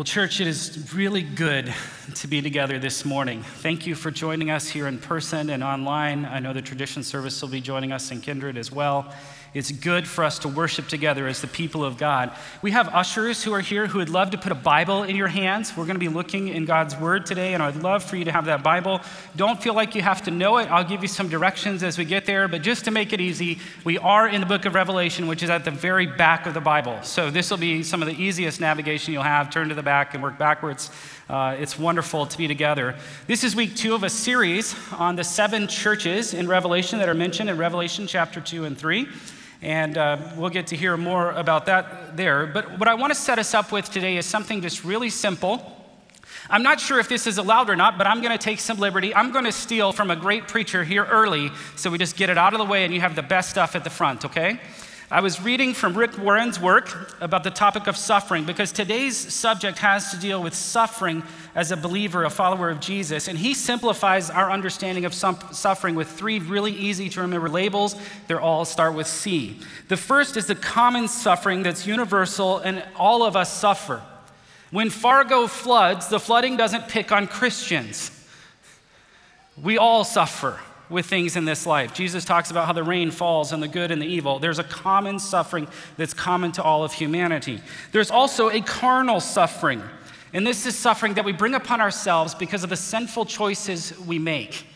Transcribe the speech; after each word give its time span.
Well, 0.00 0.04
church, 0.06 0.40
it 0.40 0.46
is 0.46 0.94
really 0.94 1.20
good 1.20 1.74
to 2.14 2.26
be 2.26 2.40
together 2.40 2.78
this 2.78 3.04
morning. 3.04 3.42
Thank 3.42 3.86
you 3.86 3.94
for 3.94 4.10
joining 4.10 4.50
us 4.50 4.66
here 4.66 4.86
in 4.86 4.96
person 4.96 5.50
and 5.50 5.62
online. 5.62 6.24
I 6.24 6.38
know 6.38 6.54
the 6.54 6.62
tradition 6.62 7.02
service 7.02 7.42
will 7.42 7.50
be 7.50 7.60
joining 7.60 7.92
us 7.92 8.10
in 8.10 8.22
Kindred 8.22 8.56
as 8.56 8.72
well. 8.72 9.12
It's 9.52 9.72
good 9.72 10.06
for 10.06 10.22
us 10.22 10.38
to 10.40 10.48
worship 10.48 10.86
together 10.86 11.26
as 11.26 11.40
the 11.40 11.48
people 11.48 11.84
of 11.84 11.98
God. 11.98 12.30
We 12.62 12.70
have 12.70 12.88
ushers 12.88 13.42
who 13.42 13.52
are 13.52 13.60
here 13.60 13.88
who 13.88 13.98
would 13.98 14.08
love 14.08 14.30
to 14.30 14.38
put 14.38 14.52
a 14.52 14.54
Bible 14.54 15.02
in 15.02 15.16
your 15.16 15.26
hands. 15.26 15.76
We're 15.76 15.86
going 15.86 15.96
to 15.96 16.00
be 16.00 16.08
looking 16.08 16.48
in 16.48 16.66
God's 16.66 16.96
Word 16.96 17.26
today, 17.26 17.54
and 17.54 17.62
I'd 17.62 17.74
love 17.74 18.04
for 18.04 18.14
you 18.14 18.24
to 18.26 18.32
have 18.32 18.44
that 18.44 18.62
Bible. 18.62 19.00
Don't 19.34 19.60
feel 19.60 19.74
like 19.74 19.96
you 19.96 20.02
have 20.02 20.22
to 20.22 20.30
know 20.30 20.58
it. 20.58 20.70
I'll 20.70 20.84
give 20.84 21.02
you 21.02 21.08
some 21.08 21.28
directions 21.28 21.82
as 21.82 21.98
we 21.98 22.04
get 22.04 22.26
there, 22.26 22.46
but 22.46 22.62
just 22.62 22.84
to 22.84 22.92
make 22.92 23.12
it 23.12 23.20
easy, 23.20 23.58
we 23.82 23.98
are 23.98 24.28
in 24.28 24.40
the 24.40 24.46
book 24.46 24.66
of 24.66 24.74
Revelation, 24.76 25.26
which 25.26 25.42
is 25.42 25.50
at 25.50 25.64
the 25.64 25.72
very 25.72 26.06
back 26.06 26.46
of 26.46 26.54
the 26.54 26.60
Bible. 26.60 27.02
So 27.02 27.28
this 27.28 27.50
will 27.50 27.58
be 27.58 27.82
some 27.82 28.02
of 28.02 28.06
the 28.06 28.22
easiest 28.22 28.60
navigation 28.60 29.12
you'll 29.12 29.24
have. 29.24 29.50
Turn 29.50 29.68
to 29.68 29.74
the 29.74 29.82
back 29.82 30.14
and 30.14 30.22
work 30.22 30.38
backwards. 30.38 30.90
Uh, 31.28 31.56
it's 31.58 31.76
wonderful 31.76 32.24
to 32.26 32.38
be 32.38 32.46
together. 32.46 32.94
This 33.26 33.42
is 33.42 33.56
week 33.56 33.74
two 33.74 33.94
of 33.94 34.04
a 34.04 34.10
series 34.10 34.76
on 34.92 35.16
the 35.16 35.24
seven 35.24 35.66
churches 35.66 36.34
in 36.34 36.46
Revelation 36.46 37.00
that 37.00 37.08
are 37.08 37.14
mentioned 37.14 37.50
in 37.50 37.56
Revelation 37.56 38.06
chapter 38.06 38.40
2 38.40 38.64
and 38.64 38.78
3. 38.78 39.08
And 39.62 39.98
uh, 39.98 40.18
we'll 40.36 40.50
get 40.50 40.68
to 40.68 40.76
hear 40.76 40.96
more 40.96 41.32
about 41.32 41.66
that 41.66 42.16
there. 42.16 42.46
But 42.46 42.78
what 42.78 42.88
I 42.88 42.94
want 42.94 43.12
to 43.12 43.18
set 43.18 43.38
us 43.38 43.52
up 43.52 43.72
with 43.72 43.90
today 43.90 44.16
is 44.16 44.24
something 44.24 44.62
just 44.62 44.84
really 44.84 45.10
simple. 45.10 45.76
I'm 46.48 46.62
not 46.62 46.80
sure 46.80 46.98
if 46.98 47.08
this 47.08 47.26
is 47.26 47.38
allowed 47.38 47.68
or 47.68 47.76
not, 47.76 47.98
but 47.98 48.06
I'm 48.06 48.22
going 48.22 48.36
to 48.36 48.42
take 48.42 48.58
some 48.58 48.78
liberty. 48.78 49.14
I'm 49.14 49.32
going 49.32 49.44
to 49.44 49.52
steal 49.52 49.92
from 49.92 50.10
a 50.10 50.16
great 50.16 50.48
preacher 50.48 50.82
here 50.82 51.04
early 51.04 51.50
so 51.76 51.90
we 51.90 51.98
just 51.98 52.16
get 52.16 52.30
it 52.30 52.38
out 52.38 52.54
of 52.54 52.58
the 52.58 52.64
way 52.64 52.84
and 52.84 52.94
you 52.94 53.00
have 53.00 53.14
the 53.14 53.22
best 53.22 53.50
stuff 53.50 53.76
at 53.76 53.84
the 53.84 53.90
front, 53.90 54.24
okay? 54.24 54.58
I 55.12 55.22
was 55.22 55.42
reading 55.42 55.74
from 55.74 55.98
Rick 55.98 56.18
Warren's 56.18 56.60
work 56.60 57.20
about 57.20 57.42
the 57.42 57.50
topic 57.50 57.88
of 57.88 57.96
suffering 57.96 58.44
because 58.44 58.70
today's 58.70 59.16
subject 59.16 59.78
has 59.78 60.12
to 60.12 60.16
deal 60.16 60.40
with 60.40 60.54
suffering 60.54 61.24
as 61.52 61.72
a 61.72 61.76
believer, 61.76 62.22
a 62.22 62.30
follower 62.30 62.70
of 62.70 62.78
Jesus. 62.78 63.26
And 63.26 63.36
he 63.36 63.52
simplifies 63.52 64.30
our 64.30 64.52
understanding 64.52 65.04
of 65.04 65.12
suffering 65.12 65.96
with 65.96 66.08
three 66.08 66.38
really 66.38 66.70
easy 66.70 67.08
to 67.08 67.22
remember 67.22 67.48
labels. 67.48 67.96
They 68.28 68.34
all 68.34 68.64
start 68.64 68.94
with 68.94 69.08
C. 69.08 69.58
The 69.88 69.96
first 69.96 70.36
is 70.36 70.46
the 70.46 70.54
common 70.54 71.08
suffering 71.08 71.64
that's 71.64 71.88
universal 71.88 72.58
and 72.58 72.84
all 72.94 73.24
of 73.24 73.34
us 73.34 73.52
suffer. 73.52 74.02
When 74.70 74.90
Fargo 74.90 75.48
floods, 75.48 76.06
the 76.06 76.20
flooding 76.20 76.56
doesn't 76.56 76.86
pick 76.86 77.10
on 77.10 77.26
Christians. 77.26 78.12
We 79.60 79.76
all 79.76 80.04
suffer 80.04 80.60
with 80.90 81.06
things 81.06 81.36
in 81.36 81.44
this 81.44 81.66
life. 81.66 81.94
Jesus 81.94 82.24
talks 82.24 82.50
about 82.50 82.66
how 82.66 82.72
the 82.72 82.82
rain 82.82 83.10
falls 83.10 83.52
on 83.52 83.60
the 83.60 83.68
good 83.68 83.90
and 83.90 84.02
the 84.02 84.06
evil. 84.06 84.38
There's 84.38 84.58
a 84.58 84.64
common 84.64 85.18
suffering 85.18 85.68
that's 85.96 86.12
common 86.12 86.52
to 86.52 86.62
all 86.62 86.84
of 86.84 86.92
humanity. 86.92 87.60
There's 87.92 88.10
also 88.10 88.50
a 88.50 88.60
carnal 88.60 89.20
suffering, 89.20 89.82
and 90.32 90.46
this 90.46 90.66
is 90.66 90.76
suffering 90.76 91.14
that 91.14 91.24
we 91.24 91.32
bring 91.32 91.54
upon 91.54 91.80
ourselves 91.80 92.34
because 92.34 92.64
of 92.64 92.70
the 92.70 92.76
sinful 92.76 93.26
choices 93.26 93.98
we 94.00 94.18
make. 94.18 94.66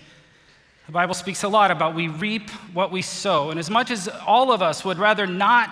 The 0.87 0.93
Bible 0.93 1.15
speaks 1.15 1.43
a 1.43 1.49
lot 1.49 1.71
about 1.71 1.95
we 1.95 2.09
reap 2.09 2.51
what 2.73 2.93
we 2.93 3.03
sow, 3.03 3.51
and 3.51 3.59
as 3.59 3.71
much 3.71 3.91
as 3.91 4.09
all 4.27 4.53
of 4.53 4.63
us 4.63 4.85
would 4.85 4.99
rather 4.99 5.27
not 5.27 5.71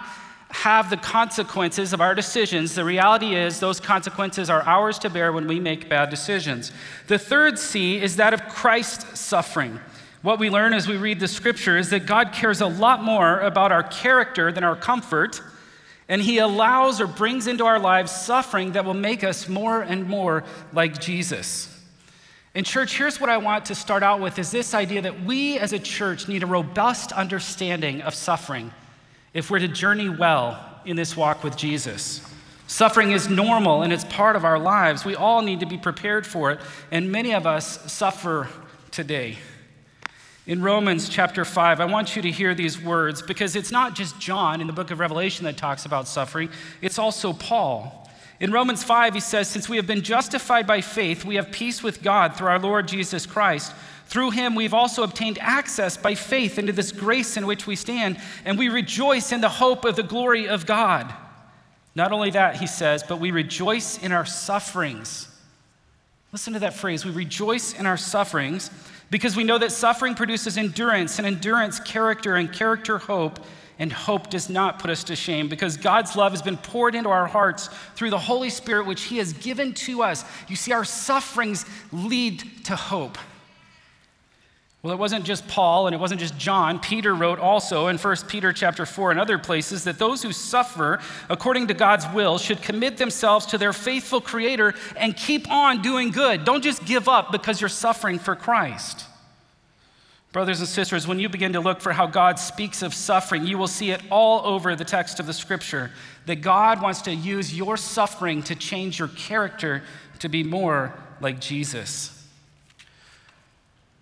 have 0.49 0.91
the 0.91 0.97
consequences 0.99 1.93
of 1.95 2.01
our 2.01 2.15
decisions, 2.15 2.75
the 2.75 2.85
reality 2.85 3.35
is 3.35 3.59
those 3.59 3.81
consequences 3.81 4.51
are 4.51 4.63
ours 4.63 4.99
to 4.99 5.09
bear 5.09 5.33
when 5.33 5.47
we 5.47 5.59
make 5.59 5.89
bad 5.89 6.11
decisions. 6.11 6.73
The 7.07 7.19
third 7.19 7.59
C 7.59 8.01
is 8.01 8.17
that 8.17 8.35
of 8.35 8.47
Christ's 8.49 9.19
suffering. 9.19 9.81
What 10.23 10.39
we 10.39 10.51
learn 10.51 10.73
as 10.73 10.87
we 10.87 10.97
read 10.97 11.19
the 11.19 11.27
scripture 11.27 11.77
is 11.77 11.91
that 11.91 12.07
God 12.07 12.33
cares 12.33 12.61
a 12.61 12.67
lot 12.67 13.03
more 13.03 13.41
about 13.41 13.73
our 13.73 13.83
character 13.83 14.53
than 14.53 14.63
our 14.63 14.77
comfort, 14.77 15.43
and 16.09 16.23
He 16.23 16.39
allows 16.39 17.01
or 17.01 17.09
brings 17.09 17.49
into 17.49 17.65
our 17.65 17.81
lives 17.81 18.13
suffering 18.13 18.73
that 18.73 18.85
will 18.85 18.95
make 18.95 19.25
us 19.25 19.49
more 19.49 19.83
and 19.83 20.09
more 20.09 20.45
like 20.73 21.01
Jesus. 21.01 21.69
In 22.55 22.63
church, 22.63 22.97
here's 22.97 23.21
what 23.21 23.31
I 23.31 23.39
want 23.39 23.65
to 23.67 23.75
start 23.75 24.05
out 24.05 24.21
with 24.21 24.39
is 24.39 24.53
this 24.53 24.75
idea 24.75 25.03
that 25.03 25.25
we 25.25 25.59
as 25.59 25.73
a 25.73 25.79
church 25.79 26.29
need 26.29 26.45
a 26.45 26.47
robust 26.47 27.11
understanding 27.11 28.03
of 28.03 28.15
suffering 28.15 28.71
if 29.35 29.51
we're 29.51 29.59
to 29.59 29.69
journey 29.69 30.09
well 30.09 30.81
in 30.85 30.95
this 30.95 31.17
walk 31.17 31.43
with 31.43 31.57
Jesus. 31.57 32.21
Suffering 32.69 33.11
is 33.11 33.29
normal 33.29 33.83
and 33.83 33.93
it's 33.93 34.05
part 34.05 34.37
of 34.37 34.45
our 34.45 34.59
lives. 34.59 35.05
We 35.05 35.17
all 35.17 35.43
need 35.43 35.61
to 35.61 35.67
be 35.67 35.79
prepared 35.79 36.27
for 36.27 36.53
it, 36.53 36.61
and 36.93 37.11
many 37.11 37.35
of 37.35 37.45
us 37.45 37.91
suffer 37.91 38.49
today. 38.93 39.39
In 40.45 40.61
Romans 40.61 41.09
chapter 41.09 41.45
5, 41.45 41.79
I 41.79 41.85
want 41.85 42.17
you 42.17 42.23
to 42.23 42.31
hear 42.31 42.53
these 42.53 42.81
words 42.83 43.23
because 43.23 43.55
it's 43.55 43.71
not 43.71 43.95
just 43.95 44.19
John 44.19 44.61
in 44.61 44.67
the 44.67 44.73
book 44.73 44.91
of 44.91 44.99
Revelation 44.99 45.45
that 45.45 45.57
talks 45.57 45.87
about 45.87 46.09
suffering, 46.09 46.51
it's 46.81 46.99
also 46.99 47.33
Paul. 47.33 48.11
In 48.41 48.51
Romans 48.51 48.83
5, 48.83 49.15
he 49.15 49.21
says, 49.21 49.47
Since 49.47 49.69
we 49.69 49.77
have 49.77 49.87
been 49.87 50.03
justified 50.03 50.67
by 50.67 50.81
faith, 50.81 51.25
we 51.25 51.37
have 51.37 51.53
peace 51.53 51.81
with 51.81 52.03
God 52.03 52.35
through 52.35 52.49
our 52.49 52.59
Lord 52.59 52.89
Jesus 52.89 53.25
Christ. 53.25 53.73
Through 54.07 54.33
him, 54.33 54.57
we've 54.57 54.75
also 54.75 55.05
obtained 55.05 55.39
access 55.41 55.97
by 55.97 56.17
faith 56.17 56.59
into 56.59 56.73
this 56.73 56.91
grace 56.91 57.37
in 57.37 57.47
which 57.47 57.69
we 57.69 57.77
stand, 57.77 58.19
and 58.45 58.59
we 58.59 58.69
rejoice 58.69 59.31
in 59.31 59.43
the 59.43 59.49
hope 59.49 59.85
of 59.85 59.95
the 59.95 60.03
glory 60.03 60.49
of 60.49 60.67
God. 60.67 61.15
Not 61.95 62.11
only 62.11 62.31
that, 62.31 62.57
he 62.57 62.67
says, 62.67 63.05
but 63.05 63.21
we 63.21 63.31
rejoice 63.31 63.97
in 64.03 64.11
our 64.11 64.27
sufferings. 64.27 65.29
Listen 66.33 66.55
to 66.55 66.59
that 66.61 66.75
phrase 66.75 67.05
we 67.05 67.13
rejoice 67.13 67.75
in 67.75 67.87
our 67.87 67.99
sufferings 67.99 68.71
because 69.13 69.37
we 69.37 69.45
know 69.45 69.59
that 69.59 69.71
suffering 69.71 70.15
produces 70.15 70.57
endurance, 70.57 71.19
and 71.19 71.27
endurance, 71.27 71.79
character, 71.79 72.35
and 72.37 72.51
character, 72.51 72.97
hope. 72.97 73.39
And 73.79 73.93
hope 73.93 74.31
does 74.31 74.49
not 74.49 74.79
put 74.79 74.91
us 74.91 75.05
to 75.05 75.17
shame 75.17 75.49
because 75.49 75.77
God's 75.77 76.17
love 76.17 76.33
has 76.33 76.41
been 76.41 76.57
poured 76.57 76.95
into 76.95 77.11
our 77.11 77.27
hearts 77.27 77.69
through 77.95 78.11
the 78.11 78.19
Holy 78.19 78.49
Spirit, 78.49 78.87
which 78.87 79.03
He 79.03 79.19
has 79.19 79.33
given 79.35 79.75
to 79.75 80.03
us. 80.03 80.25
You 80.49 80.57
see, 80.57 80.73
our 80.73 80.85
sufferings 80.85 81.67
lead 81.93 82.65
to 82.65 82.77
hope. 82.77 83.19
Well, 84.83 84.93
it 84.93 84.99
wasn't 84.99 85.25
just 85.25 85.47
Paul 85.47 85.87
and 85.87 85.95
it 85.95 86.01
wasn't 86.01 86.21
just 86.21 86.37
John. 86.37 86.81
Peter 86.81 87.15
wrote 87.15 87.39
also 87.39 87.87
in 87.87 87.99
1 87.99 88.17
Peter 88.27 88.53
chapter 88.53 88.85
4 88.85 89.13
and 89.13 89.21
other 89.21 89.39
places 89.39 89.85
that 89.85 89.97
those 89.97 90.25
who 90.25 90.33
suffer 90.33 90.99
according 91.31 91.69
to 91.69 91.75
God's 91.75 92.05
will 92.13 92.37
should 92.37 92.61
commit 92.61 92.97
themselves 92.97 93.47
to 93.47 93.59
their 93.59 93.73
faithful 93.73 94.21
creator 94.21 94.75
and 94.97 95.17
keep 95.17 95.49
on 95.49 95.83
doing 95.83 96.11
good. 96.11 96.45
Don't 96.45 96.65
just 96.65 96.85
give 96.85 97.09
up 97.09 97.31
because 97.31 97.61
you're 97.61 97.69
suffering 97.69 98.19
for 98.19 98.35
Christ. 98.35 99.07
Brothers 100.33 100.59
and 100.59 100.69
sisters, 100.69 101.07
when 101.07 101.21
you 101.21 101.29
begin 101.29 101.53
to 101.53 101.61
look 101.61 101.81
for 101.81 101.93
how 101.93 102.07
God 102.09 102.41
speaks 102.41 102.83
of 102.83 102.93
suffering, 102.93 103.47
you 103.47 103.59
will 103.59 103.69
see 103.69 103.93
it 103.93 104.01
all 104.11 104.45
over 104.45 104.75
the 104.75 104.85
text 104.85 105.21
of 105.21 105.27
the 105.27 105.33
scripture 105.33 105.93
that 106.27 106.37
God 106.37 106.83
wants 106.83 107.03
to 107.03 107.15
use 107.15 107.55
your 107.55 107.77
suffering 107.77 108.43
to 108.45 108.57
change 108.57 108.99
your 108.99 109.09
character 109.09 109.85
to 110.19 110.29
be 110.29 110.43
more 110.43 110.93
like 111.21 111.39
Jesus. 111.39 112.22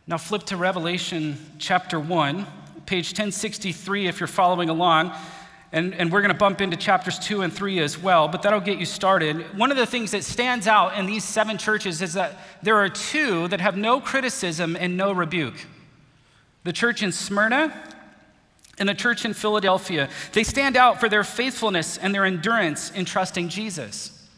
Now, 0.06 0.18
flip 0.18 0.44
to 0.44 0.56
Revelation 0.56 1.38
chapter 1.58 2.00
1, 2.00 2.46
page 2.86 3.08
1063, 3.10 4.08
if 4.08 4.18
you're 4.20 4.26
following 4.26 4.68
along. 4.68 5.12
And, 5.72 5.94
and 5.94 6.10
we're 6.10 6.20
going 6.20 6.32
to 6.32 6.38
bump 6.38 6.60
into 6.60 6.76
chapters 6.76 7.18
2 7.20 7.42
and 7.42 7.52
3 7.52 7.78
as 7.78 7.96
well, 7.96 8.26
but 8.26 8.42
that'll 8.42 8.58
get 8.58 8.78
you 8.78 8.86
started. 8.86 9.56
One 9.56 9.70
of 9.70 9.76
the 9.76 9.86
things 9.86 10.10
that 10.10 10.24
stands 10.24 10.66
out 10.66 10.98
in 10.98 11.06
these 11.06 11.22
seven 11.22 11.58
churches 11.58 12.02
is 12.02 12.14
that 12.14 12.38
there 12.62 12.76
are 12.76 12.88
two 12.88 13.46
that 13.48 13.60
have 13.60 13.76
no 13.76 14.00
criticism 14.00 14.76
and 14.76 14.96
no 14.96 15.12
rebuke 15.12 15.54
the 16.62 16.72
church 16.72 17.02
in 17.02 17.10
Smyrna 17.10 17.72
and 18.78 18.88
the 18.88 18.94
church 18.94 19.24
in 19.24 19.32
Philadelphia. 19.32 20.08
They 20.32 20.44
stand 20.44 20.76
out 20.76 21.00
for 21.00 21.08
their 21.08 21.24
faithfulness 21.24 21.96
and 21.96 22.14
their 22.14 22.24
endurance 22.24 22.90
in 22.90 23.04
trusting 23.04 23.48
Jesus. 23.48 24.28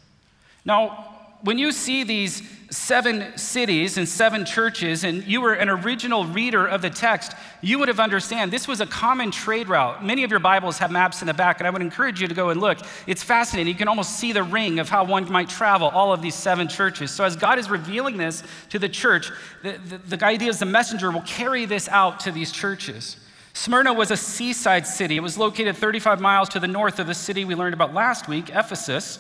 Now, 0.65 1.17
when 1.43 1.59
you 1.59 1.73
see 1.73 2.05
these 2.05 2.43
seven 2.73 3.37
cities 3.37 3.99
and 3.99 4.09
seven 4.09 4.47
churches, 4.47 5.05
and 5.05 5.23
you 5.25 5.43
were 5.43 5.53
an 5.53 5.69
original 5.69 6.25
reader 6.25 6.67
of 6.67 6.81
the 6.81 6.89
text, 6.89 7.35
you 7.61 7.79
would 7.79 7.89
have 7.89 8.01
understand 8.01 8.51
this 8.51 8.67
was 8.67 8.81
a 8.81 8.87
common 8.87 9.31
trade 9.31 9.69
route. 9.69 10.03
Many 10.03 10.25
of 10.25 10.31
your 10.31 10.41
Bibles 10.41 10.79
have 10.79 10.91
maps 10.91 11.21
in 11.21 11.27
the 11.27 11.35
back, 11.35 11.61
and 11.61 11.67
I 11.67 11.71
would 11.71 11.83
encourage 11.83 12.21
you 12.21 12.29
to 12.29 12.35
go 12.35 12.49
and 12.49 12.61
look. 12.61 12.79
It's 13.07 13.23
fascinating. 13.23 13.71
You 13.71 13.79
can 13.79 13.89
almost 13.89 14.19
see 14.19 14.33
the 14.33 14.43
ring 14.43 14.79
of 14.79 14.89
how 14.89 15.05
one 15.05 15.31
might 15.31 15.51
travel 15.51 15.89
all 15.89 16.15
of 16.15 16.23
these 16.23 16.35
seven 16.35 16.67
churches. 16.67 17.11
So, 17.11 17.25
as 17.25 17.37
God 17.37 17.59
is 17.59 17.69
revealing 17.69 18.17
this 18.17 18.43
to 18.71 18.79
the 18.79 18.89
church, 18.89 19.31
the, 19.63 19.73
the, 19.73 20.17
the 20.17 20.25
idea 20.25 20.49
is 20.49 20.59
the 20.59 20.65
messenger 20.65 21.11
will 21.11 21.21
carry 21.23 21.67
this 21.67 21.89
out 21.89 22.21
to 22.21 22.33
these 22.33 22.51
churches. 22.53 23.19
Smyrna 23.53 23.93
was 23.93 24.11
a 24.11 24.17
seaside 24.17 24.87
city. 24.87 25.19
It 25.19 25.23
was 25.23 25.37
located 25.37 25.77
35 25.77 26.23
miles 26.23 26.49
to 26.51 26.61
the 26.61 26.69
north 26.69 26.99
of 26.99 27.07
the 27.07 27.15
city 27.15 27.45
we 27.45 27.55
learned 27.55 27.75
about 27.75 27.93
last 27.93 28.29
week, 28.29 28.49
Ephesus. 28.49 29.19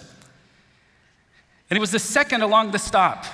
And 1.69 1.77
it 1.77 1.81
was 1.81 1.91
the 1.91 1.99
second 1.99 2.41
along 2.41 2.71
the 2.71 2.79
stop. 2.79 3.27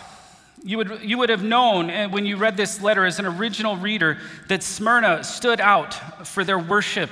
You 0.65 0.79
would, 0.79 1.01
you 1.03 1.19
would 1.19 1.29
have 1.29 1.43
known 1.43 1.91
eh, 1.91 2.07
when 2.07 2.27
you 2.27 2.37
read 2.37 2.57
this 2.57 2.81
letter 2.81 3.05
as 3.05 3.19
an 3.19 3.27
original 3.27 3.77
reader 3.77 4.19
that 4.49 4.63
Smyrna 4.63 5.25
stood 5.25 5.61
out 5.61 6.27
for 6.27 6.45
their 6.45 6.59
worship 6.59 7.11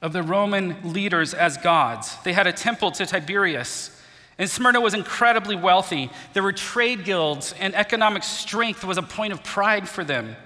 of 0.00 0.12
the 0.12 0.22
Roman 0.22 0.92
leaders 0.92 1.32
as 1.32 1.56
gods. 1.56 2.16
They 2.24 2.32
had 2.32 2.46
a 2.46 2.52
temple 2.52 2.90
to 2.92 3.06
Tiberius. 3.06 3.98
And 4.38 4.50
Smyrna 4.50 4.80
was 4.80 4.94
incredibly 4.94 5.56
wealthy. 5.56 6.10
There 6.32 6.42
were 6.42 6.52
trade 6.52 7.04
guilds, 7.04 7.54
and 7.60 7.74
economic 7.74 8.24
strength 8.24 8.84
was 8.84 8.98
a 8.98 9.02
point 9.02 9.32
of 9.32 9.44
pride 9.44 9.88
for 9.88 10.02
them. 10.02 10.36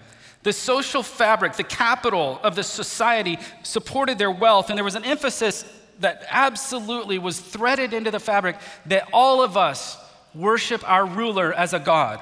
The 0.42 0.52
social 0.52 1.02
fabric, 1.02 1.54
the 1.54 1.64
capital 1.64 2.38
of 2.42 2.54
the 2.54 2.62
society, 2.62 3.38
supported 3.62 4.18
their 4.18 4.30
wealth, 4.30 4.68
and 4.68 4.76
there 4.76 4.84
was 4.84 4.94
an 4.94 5.04
emphasis 5.04 5.64
that 6.00 6.24
absolutely 6.28 7.18
was 7.18 7.40
threaded 7.40 7.94
into 7.94 8.10
the 8.10 8.20
fabric 8.20 8.56
that 8.86 9.08
all 9.12 9.42
of 9.42 9.56
us 9.56 9.96
worship 10.36 10.88
our 10.88 11.06
ruler 11.06 11.52
as 11.52 11.72
a 11.72 11.78
God. 11.78 12.20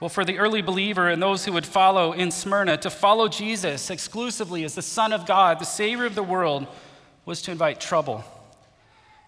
Well, 0.00 0.10
for 0.10 0.24
the 0.24 0.38
early 0.38 0.60
believer 0.60 1.08
and 1.08 1.22
those 1.22 1.44
who 1.44 1.52
would 1.52 1.64
follow 1.64 2.12
in 2.12 2.30
Smyrna, 2.30 2.76
to 2.78 2.90
follow 2.90 3.28
Jesus 3.28 3.88
exclusively 3.88 4.62
as 4.64 4.74
the 4.74 4.82
Son 4.82 5.12
of 5.12 5.26
God, 5.26 5.58
the 5.58 5.64
Savior 5.64 6.04
of 6.04 6.14
the 6.14 6.22
world, 6.22 6.66
was 7.24 7.40
to 7.42 7.50
invite 7.50 7.80
trouble. 7.80 8.22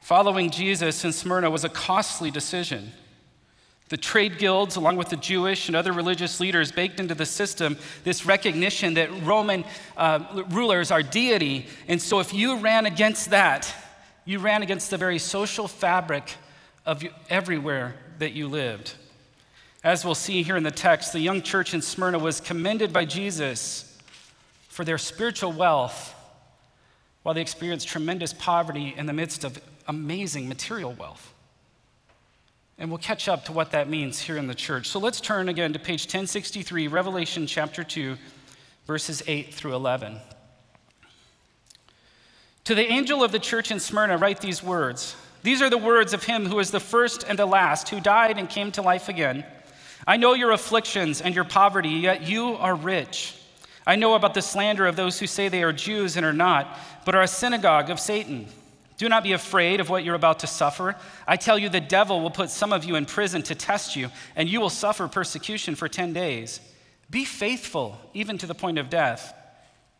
Following 0.02 0.50
Jesus 0.50 1.04
in 1.04 1.12
Smyrna 1.12 1.50
was 1.50 1.64
a 1.64 1.68
costly 1.68 2.30
decision. 2.30 2.92
The 3.88 3.96
trade 3.96 4.38
guilds, 4.38 4.76
along 4.76 4.96
with 4.96 5.08
the 5.08 5.16
Jewish 5.16 5.68
and 5.68 5.76
other 5.76 5.92
religious 5.92 6.40
leaders, 6.40 6.70
baked 6.70 7.00
into 7.00 7.14
the 7.14 7.24
system 7.24 7.78
this 8.04 8.26
recognition 8.26 8.94
that 8.94 9.10
Roman 9.22 9.64
uh, 9.96 10.44
rulers 10.50 10.90
are 10.90 11.02
deity. 11.02 11.66
And 11.88 12.00
so, 12.00 12.20
if 12.20 12.34
you 12.34 12.58
ran 12.58 12.84
against 12.84 13.30
that, 13.30 13.74
you 14.26 14.38
ran 14.40 14.62
against 14.62 14.90
the 14.90 14.98
very 14.98 15.18
social 15.18 15.66
fabric 15.66 16.34
of 16.88 17.04
everywhere 17.28 17.94
that 18.18 18.32
you 18.32 18.48
lived. 18.48 18.94
As 19.84 20.06
we'll 20.06 20.14
see 20.14 20.42
here 20.42 20.56
in 20.56 20.62
the 20.62 20.70
text, 20.70 21.12
the 21.12 21.20
young 21.20 21.42
church 21.42 21.74
in 21.74 21.82
Smyrna 21.82 22.18
was 22.18 22.40
commended 22.40 22.94
by 22.94 23.04
Jesus 23.04 23.98
for 24.68 24.86
their 24.86 24.96
spiritual 24.96 25.52
wealth 25.52 26.14
while 27.22 27.34
they 27.34 27.42
experienced 27.42 27.88
tremendous 27.88 28.32
poverty 28.32 28.94
in 28.96 29.04
the 29.04 29.12
midst 29.12 29.44
of 29.44 29.60
amazing 29.86 30.48
material 30.48 30.94
wealth. 30.94 31.34
And 32.78 32.88
we'll 32.90 32.98
catch 32.98 33.28
up 33.28 33.44
to 33.44 33.52
what 33.52 33.72
that 33.72 33.90
means 33.90 34.20
here 34.20 34.38
in 34.38 34.46
the 34.46 34.54
church. 34.54 34.88
So 34.88 34.98
let's 34.98 35.20
turn 35.20 35.50
again 35.50 35.74
to 35.74 35.78
page 35.78 36.04
1063, 36.04 36.88
Revelation 36.88 37.46
chapter 37.46 37.84
2, 37.84 38.16
verses 38.86 39.22
8 39.26 39.52
through 39.52 39.74
11. 39.74 40.16
To 42.64 42.74
the 42.74 42.90
angel 42.90 43.22
of 43.22 43.30
the 43.30 43.38
church 43.38 43.70
in 43.70 43.78
Smyrna, 43.78 44.16
write 44.16 44.40
these 44.40 44.62
words. 44.62 45.14
These 45.48 45.62
are 45.62 45.70
the 45.70 45.78
words 45.78 46.12
of 46.12 46.24
him 46.24 46.44
who 46.44 46.58
is 46.58 46.70
the 46.70 46.78
first 46.78 47.24
and 47.26 47.38
the 47.38 47.46
last, 47.46 47.88
who 47.88 48.00
died 48.00 48.36
and 48.36 48.50
came 48.50 48.70
to 48.72 48.82
life 48.82 49.08
again. 49.08 49.46
I 50.06 50.18
know 50.18 50.34
your 50.34 50.50
afflictions 50.50 51.22
and 51.22 51.34
your 51.34 51.44
poverty, 51.44 51.88
yet 51.88 52.28
you 52.28 52.56
are 52.56 52.74
rich. 52.74 53.34
I 53.86 53.96
know 53.96 54.12
about 54.12 54.34
the 54.34 54.42
slander 54.42 54.86
of 54.86 54.94
those 54.94 55.18
who 55.18 55.26
say 55.26 55.48
they 55.48 55.62
are 55.62 55.72
Jews 55.72 56.18
and 56.18 56.26
are 56.26 56.34
not, 56.34 56.78
but 57.06 57.14
are 57.14 57.22
a 57.22 57.26
synagogue 57.26 57.88
of 57.88 57.98
Satan. 57.98 58.46
Do 58.98 59.08
not 59.08 59.22
be 59.22 59.32
afraid 59.32 59.80
of 59.80 59.88
what 59.88 60.04
you're 60.04 60.14
about 60.14 60.40
to 60.40 60.46
suffer. 60.46 60.96
I 61.26 61.36
tell 61.36 61.58
you, 61.58 61.70
the 61.70 61.80
devil 61.80 62.20
will 62.20 62.30
put 62.30 62.50
some 62.50 62.70
of 62.70 62.84
you 62.84 62.96
in 62.96 63.06
prison 63.06 63.42
to 63.44 63.54
test 63.54 63.96
you, 63.96 64.10
and 64.36 64.50
you 64.50 64.60
will 64.60 64.68
suffer 64.68 65.08
persecution 65.08 65.74
for 65.76 65.88
10 65.88 66.12
days. 66.12 66.60
Be 67.08 67.24
faithful, 67.24 67.96
even 68.12 68.36
to 68.36 68.46
the 68.46 68.54
point 68.54 68.76
of 68.76 68.90
death, 68.90 69.32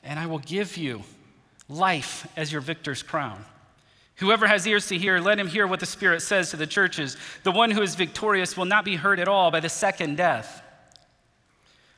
and 0.03 0.21
I 0.21 0.27
will 0.27 0.41
give 0.41 0.77
you 0.77 1.05
life 1.71 2.29
as 2.37 2.53
your 2.53 2.61
victor's 2.61 3.03
crown. 3.03 3.47
Whoever 4.19 4.49
has 4.49 4.67
ears 4.67 4.89
to 4.89 4.99
hear, 4.99 5.21
let 5.21 5.39
him 5.39 5.47
hear 5.47 5.67
what 5.67 5.81
the 5.81 5.87
Spirit 5.87 6.23
says 6.23 6.51
to 6.51 6.57
the 6.57 6.67
churches. 6.67 7.17
The 7.45 7.53
one 7.53 7.71
who 7.71 7.83
is 7.83 7.95
victorious 7.95 8.57
will 8.57 8.65
not 8.65 8.85
be 8.85 8.97
hurt 8.97 9.21
at 9.21 9.29
all 9.29 9.51
by 9.51 9.61
the 9.61 9.69
second 9.69 10.17
death. 10.17 10.63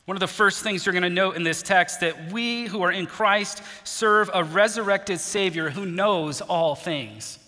One 0.05 0.17
of 0.17 0.21
the 0.21 0.27
first 0.27 0.63
things 0.63 0.85
you're 0.85 0.93
going 0.93 1.03
to 1.03 1.09
note 1.11 1.37
in 1.37 1.45
this 1.45 1.63
text 1.63 2.01
that 2.01 2.31
we 2.31 2.67
who 2.67 2.83
are 2.83 2.93
in 2.93 3.07
Christ 3.07 3.63
serve 3.85 4.29
a 4.35 4.45
resurrected 4.45 5.19
Savior 5.19 5.71
who 5.71 5.87
knows 5.87 6.41
all 6.43 6.75
things. 6.75 7.39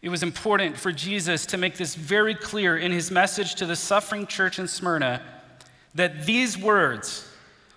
It 0.00 0.08
was 0.08 0.22
important 0.22 0.78
for 0.78 0.90
Jesus 0.90 1.44
to 1.46 1.58
make 1.58 1.76
this 1.76 1.94
very 1.94 2.34
clear 2.34 2.76
in 2.78 2.92
his 2.92 3.10
message 3.10 3.56
to 3.56 3.66
the 3.66 3.76
suffering 3.76 4.26
church 4.26 4.58
in 4.58 4.68
Smyrna 4.68 5.22
that 5.94 6.24
these 6.24 6.56
words 6.56 7.28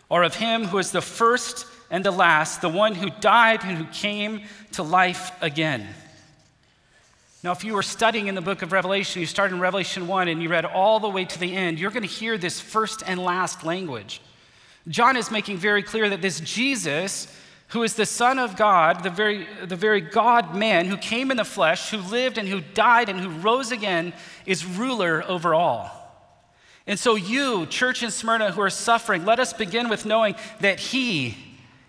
are 0.10 0.24
of 0.24 0.36
him 0.36 0.66
who 0.66 0.78
is 0.78 0.92
the 0.92 1.02
first 1.02 1.66
and 1.92 2.06
the 2.06 2.12
last, 2.12 2.62
the 2.62 2.70
one 2.70 2.96
who 2.96 3.10
died 3.20 3.62
and 3.64 3.78
who 3.78 3.86
came 3.86 4.44
to 4.72 4.84
life 4.84 5.32
again. 5.42 5.88
Now, 7.46 7.52
if 7.52 7.64
you 7.64 7.76
were 7.76 7.84
studying 7.84 8.26
in 8.26 8.34
the 8.34 8.42
book 8.42 8.64
of 8.64 8.72
Revelation, 8.72 9.20
you 9.20 9.28
started 9.28 9.54
in 9.54 9.62
Revelation 9.62 10.08
1 10.08 10.30
and 10.30 10.42
you 10.42 10.50
read 10.50 10.66
all 10.66 11.00
the 11.00 11.08
way 11.08 11.26
to 11.26 11.40
the 11.40 11.56
end, 11.56 11.78
you're 11.78 11.92
going 11.92 12.02
to 12.02 12.10
hear 12.10 12.40
this 12.40 12.60
first 12.60 13.04
and 13.06 13.20
last 13.20 13.64
language. 13.64 14.20
John 14.88 15.16
is 15.16 15.30
making 15.30 15.58
very 15.58 15.84
clear 15.84 16.10
that 16.10 16.24
this 16.24 16.40
Jesus, 16.40 17.28
who 17.68 17.84
is 17.84 17.94
the 17.94 18.06
Son 18.08 18.40
of 18.40 18.56
God, 18.56 19.04
the 19.04 19.12
very, 19.12 19.46
the 19.64 19.76
very 19.76 20.02
God 20.02 20.56
man 20.56 20.88
who 20.88 20.98
came 20.98 21.30
in 21.30 21.38
the 21.38 21.46
flesh, 21.46 21.92
who 21.92 21.98
lived 21.98 22.40
and 22.40 22.48
who 22.48 22.62
died 22.74 23.10
and 23.10 23.20
who 23.20 23.30
rose 23.30 23.72
again, 23.72 24.14
is 24.48 24.66
ruler 24.66 25.24
over 25.28 25.54
all. 25.54 25.92
And 26.88 26.98
so, 26.98 27.14
you, 27.14 27.68
church 27.68 28.02
in 28.02 28.10
Smyrna 28.10 28.54
who 28.54 28.62
are 28.62 28.72
suffering, 28.72 29.24
let 29.24 29.40
us 29.40 29.54
begin 29.54 29.88
with 29.88 30.04
knowing 30.04 30.34
that 30.62 30.80
He 30.80 31.38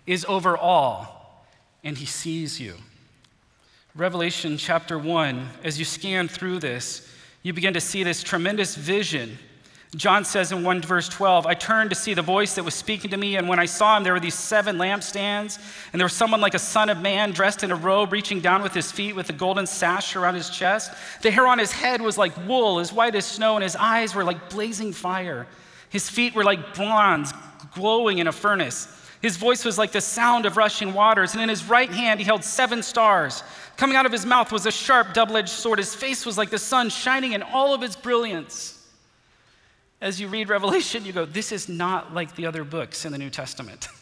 is 0.06 0.26
over 0.28 0.54
all 0.54 1.46
and 1.82 1.96
He 1.96 2.04
sees 2.04 2.60
you. 2.60 2.74
Revelation 3.96 4.58
chapter 4.58 4.98
1, 4.98 5.48
as 5.64 5.78
you 5.78 5.86
scan 5.86 6.28
through 6.28 6.58
this, 6.58 7.10
you 7.42 7.54
begin 7.54 7.72
to 7.72 7.80
see 7.80 8.04
this 8.04 8.22
tremendous 8.22 8.74
vision. 8.74 9.38
John 9.94 10.22
says 10.22 10.52
in 10.52 10.62
1 10.62 10.82
verse 10.82 11.08
12, 11.08 11.46
I 11.46 11.54
turned 11.54 11.88
to 11.88 11.96
see 11.96 12.12
the 12.12 12.20
voice 12.20 12.56
that 12.56 12.62
was 12.62 12.74
speaking 12.74 13.10
to 13.12 13.16
me, 13.16 13.36
and 13.36 13.48
when 13.48 13.58
I 13.58 13.64
saw 13.64 13.96
him, 13.96 14.04
there 14.04 14.12
were 14.12 14.20
these 14.20 14.34
seven 14.34 14.76
lampstands, 14.76 15.58
and 15.94 15.98
there 15.98 16.04
was 16.04 16.12
someone 16.12 16.42
like 16.42 16.52
a 16.52 16.58
son 16.58 16.90
of 16.90 17.00
man 17.00 17.30
dressed 17.30 17.64
in 17.64 17.70
a 17.70 17.74
robe, 17.74 18.12
reaching 18.12 18.40
down 18.40 18.62
with 18.62 18.74
his 18.74 18.92
feet 18.92 19.16
with 19.16 19.30
a 19.30 19.32
golden 19.32 19.66
sash 19.66 20.14
around 20.14 20.34
his 20.34 20.50
chest. 20.50 20.92
The 21.22 21.30
hair 21.30 21.46
on 21.46 21.58
his 21.58 21.72
head 21.72 22.02
was 22.02 22.18
like 22.18 22.36
wool, 22.46 22.80
as 22.80 22.92
white 22.92 23.14
as 23.14 23.24
snow, 23.24 23.54
and 23.56 23.62
his 23.62 23.76
eyes 23.76 24.14
were 24.14 24.24
like 24.24 24.50
blazing 24.50 24.92
fire. 24.92 25.46
His 25.88 26.10
feet 26.10 26.34
were 26.34 26.44
like 26.44 26.74
bronze, 26.74 27.32
glowing 27.74 28.18
in 28.18 28.26
a 28.26 28.32
furnace. 28.32 28.88
His 29.22 29.36
voice 29.36 29.64
was 29.64 29.78
like 29.78 29.92
the 29.92 30.00
sound 30.00 30.46
of 30.46 30.56
rushing 30.56 30.92
waters, 30.92 31.32
and 31.32 31.42
in 31.42 31.48
his 31.48 31.64
right 31.64 31.90
hand 31.90 32.20
he 32.20 32.26
held 32.26 32.44
seven 32.44 32.82
stars. 32.82 33.42
Coming 33.76 33.96
out 33.96 34.06
of 34.06 34.12
his 34.12 34.26
mouth 34.26 34.52
was 34.52 34.66
a 34.66 34.70
sharp, 34.70 35.14
double 35.14 35.36
edged 35.36 35.48
sword. 35.48 35.78
His 35.78 35.94
face 35.94 36.24
was 36.24 36.38
like 36.38 36.50
the 36.50 36.58
sun 36.58 36.88
shining 36.88 37.32
in 37.32 37.42
all 37.42 37.74
of 37.74 37.82
its 37.82 37.96
brilliance. 37.96 38.72
As 40.00 40.20
you 40.20 40.28
read 40.28 40.48
Revelation, 40.48 41.04
you 41.04 41.12
go, 41.12 41.24
This 41.24 41.52
is 41.52 41.68
not 41.68 42.12
like 42.12 42.36
the 42.36 42.46
other 42.46 42.64
books 42.64 43.04
in 43.04 43.12
the 43.12 43.18
New 43.18 43.30
Testament. 43.30 43.88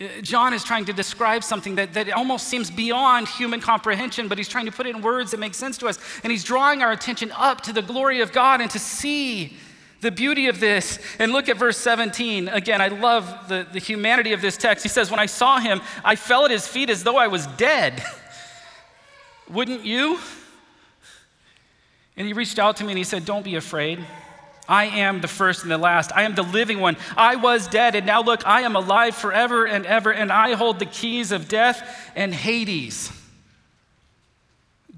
Uh, 0.00 0.06
John 0.22 0.54
is 0.54 0.62
trying 0.62 0.84
to 0.84 0.92
describe 0.92 1.42
something 1.42 1.74
that, 1.74 1.92
that 1.94 2.12
almost 2.12 2.46
seems 2.46 2.70
beyond 2.70 3.26
human 3.26 3.60
comprehension, 3.60 4.28
but 4.28 4.38
he's 4.38 4.46
trying 4.46 4.66
to 4.66 4.70
put 4.70 4.86
it 4.86 4.94
in 4.94 5.02
words 5.02 5.32
that 5.32 5.40
make 5.40 5.54
sense 5.54 5.76
to 5.78 5.88
us. 5.88 5.98
And 6.22 6.30
he's 6.30 6.44
drawing 6.44 6.82
our 6.82 6.92
attention 6.92 7.32
up 7.32 7.62
to 7.62 7.72
the 7.72 7.82
glory 7.82 8.20
of 8.20 8.30
God 8.30 8.60
and 8.60 8.70
to 8.70 8.78
see 8.78 9.56
the 10.00 10.10
beauty 10.10 10.48
of 10.48 10.60
this, 10.60 10.98
and 11.18 11.32
look 11.32 11.48
at 11.48 11.56
verse 11.56 11.76
17. 11.76 12.48
Again, 12.48 12.80
I 12.80 12.88
love 12.88 13.48
the, 13.48 13.66
the 13.72 13.78
humanity 13.80 14.32
of 14.32 14.40
this 14.40 14.56
text. 14.56 14.82
He 14.82 14.88
says, 14.88 15.10
When 15.10 15.20
I 15.20 15.26
saw 15.26 15.58
him, 15.58 15.80
I 16.04 16.16
fell 16.16 16.44
at 16.44 16.50
his 16.50 16.66
feet 16.66 16.90
as 16.90 17.02
though 17.02 17.16
I 17.16 17.26
was 17.26 17.46
dead. 17.46 18.02
Wouldn't 19.50 19.84
you? 19.84 20.18
And 22.16 22.26
he 22.26 22.32
reached 22.32 22.58
out 22.58 22.76
to 22.76 22.84
me 22.84 22.90
and 22.90 22.98
he 22.98 23.04
said, 23.04 23.24
Don't 23.24 23.44
be 23.44 23.56
afraid. 23.56 24.04
I 24.68 24.84
am 24.84 25.20
the 25.22 25.28
first 25.28 25.62
and 25.62 25.70
the 25.70 25.78
last. 25.78 26.12
I 26.14 26.24
am 26.24 26.34
the 26.34 26.42
living 26.42 26.78
one. 26.78 26.96
I 27.16 27.36
was 27.36 27.66
dead, 27.66 27.94
and 27.94 28.04
now 28.04 28.22
look, 28.22 28.46
I 28.46 28.62
am 28.62 28.76
alive 28.76 29.14
forever 29.14 29.66
and 29.66 29.86
ever, 29.86 30.12
and 30.12 30.30
I 30.30 30.52
hold 30.54 30.78
the 30.78 30.86
keys 30.86 31.32
of 31.32 31.48
death 31.48 32.10
and 32.14 32.34
Hades. 32.34 33.10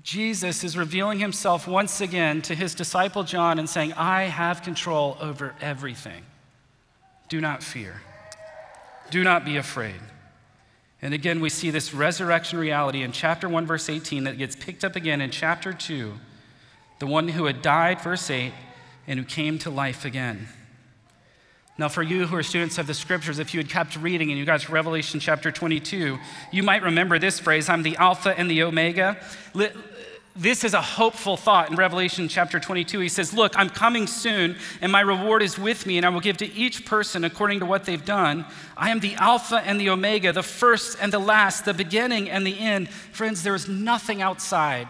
Jesus 0.02 0.64
is 0.64 0.76
revealing 0.76 1.18
himself 1.18 1.68
once 1.68 2.00
again 2.00 2.42
to 2.42 2.54
his 2.54 2.74
disciple 2.74 3.22
John 3.22 3.58
and 3.58 3.68
saying, 3.68 3.92
I 3.94 4.24
have 4.24 4.62
control 4.62 5.16
over 5.20 5.54
everything. 5.60 6.24
Do 7.28 7.40
not 7.40 7.62
fear. 7.62 8.00
Do 9.10 9.22
not 9.22 9.44
be 9.44 9.56
afraid. 9.56 10.00
And 11.02 11.14
again, 11.14 11.40
we 11.40 11.48
see 11.48 11.70
this 11.70 11.94
resurrection 11.94 12.58
reality 12.58 13.02
in 13.02 13.12
chapter 13.12 13.48
1, 13.48 13.66
verse 13.66 13.88
18, 13.88 14.24
that 14.24 14.38
gets 14.38 14.54
picked 14.56 14.84
up 14.84 14.96
again 14.96 15.20
in 15.20 15.30
chapter 15.30 15.72
2. 15.72 16.12
The 16.98 17.06
one 17.06 17.28
who 17.28 17.46
had 17.46 17.62
died, 17.62 18.00
verse 18.00 18.30
8, 18.30 18.52
and 19.06 19.18
who 19.18 19.24
came 19.24 19.58
to 19.60 19.70
life 19.70 20.04
again. 20.04 20.48
Now, 21.78 21.88
for 21.88 22.02
you 22.02 22.26
who 22.26 22.36
are 22.36 22.42
students 22.42 22.76
of 22.76 22.86
the 22.86 22.92
scriptures, 22.92 23.38
if 23.38 23.54
you 23.54 23.60
had 23.60 23.70
kept 23.70 23.96
reading 23.96 24.28
and 24.28 24.38
you 24.38 24.44
got 24.44 24.60
to 24.60 24.70
Revelation 24.70 25.18
chapter 25.18 25.50
22, 25.50 26.18
you 26.52 26.62
might 26.62 26.82
remember 26.82 27.18
this 27.18 27.40
phrase 27.40 27.70
I'm 27.70 27.82
the 27.82 27.96
Alpha 27.96 28.38
and 28.38 28.50
the 28.50 28.62
Omega. 28.62 29.16
This 30.36 30.62
is 30.62 30.74
a 30.74 30.80
hopeful 30.80 31.36
thought 31.36 31.70
in 31.70 31.76
Revelation 31.76 32.28
chapter 32.28 32.60
22. 32.60 33.00
He 33.00 33.08
says, 33.08 33.34
Look, 33.34 33.52
I'm 33.56 33.68
coming 33.68 34.06
soon, 34.06 34.56
and 34.80 34.92
my 34.92 35.00
reward 35.00 35.42
is 35.42 35.58
with 35.58 35.86
me, 35.86 35.96
and 35.96 36.06
I 36.06 36.08
will 36.08 36.20
give 36.20 36.36
to 36.38 36.52
each 36.52 36.84
person 36.84 37.24
according 37.24 37.60
to 37.60 37.66
what 37.66 37.84
they've 37.84 38.04
done. 38.04 38.46
I 38.76 38.90
am 38.90 39.00
the 39.00 39.14
Alpha 39.14 39.56
and 39.56 39.80
the 39.80 39.90
Omega, 39.90 40.32
the 40.32 40.42
first 40.42 40.96
and 41.00 41.12
the 41.12 41.18
last, 41.18 41.64
the 41.64 41.74
beginning 41.74 42.30
and 42.30 42.46
the 42.46 42.58
end. 42.58 42.88
Friends, 42.88 43.42
there 43.42 43.56
is 43.56 43.68
nothing 43.68 44.22
outside 44.22 44.88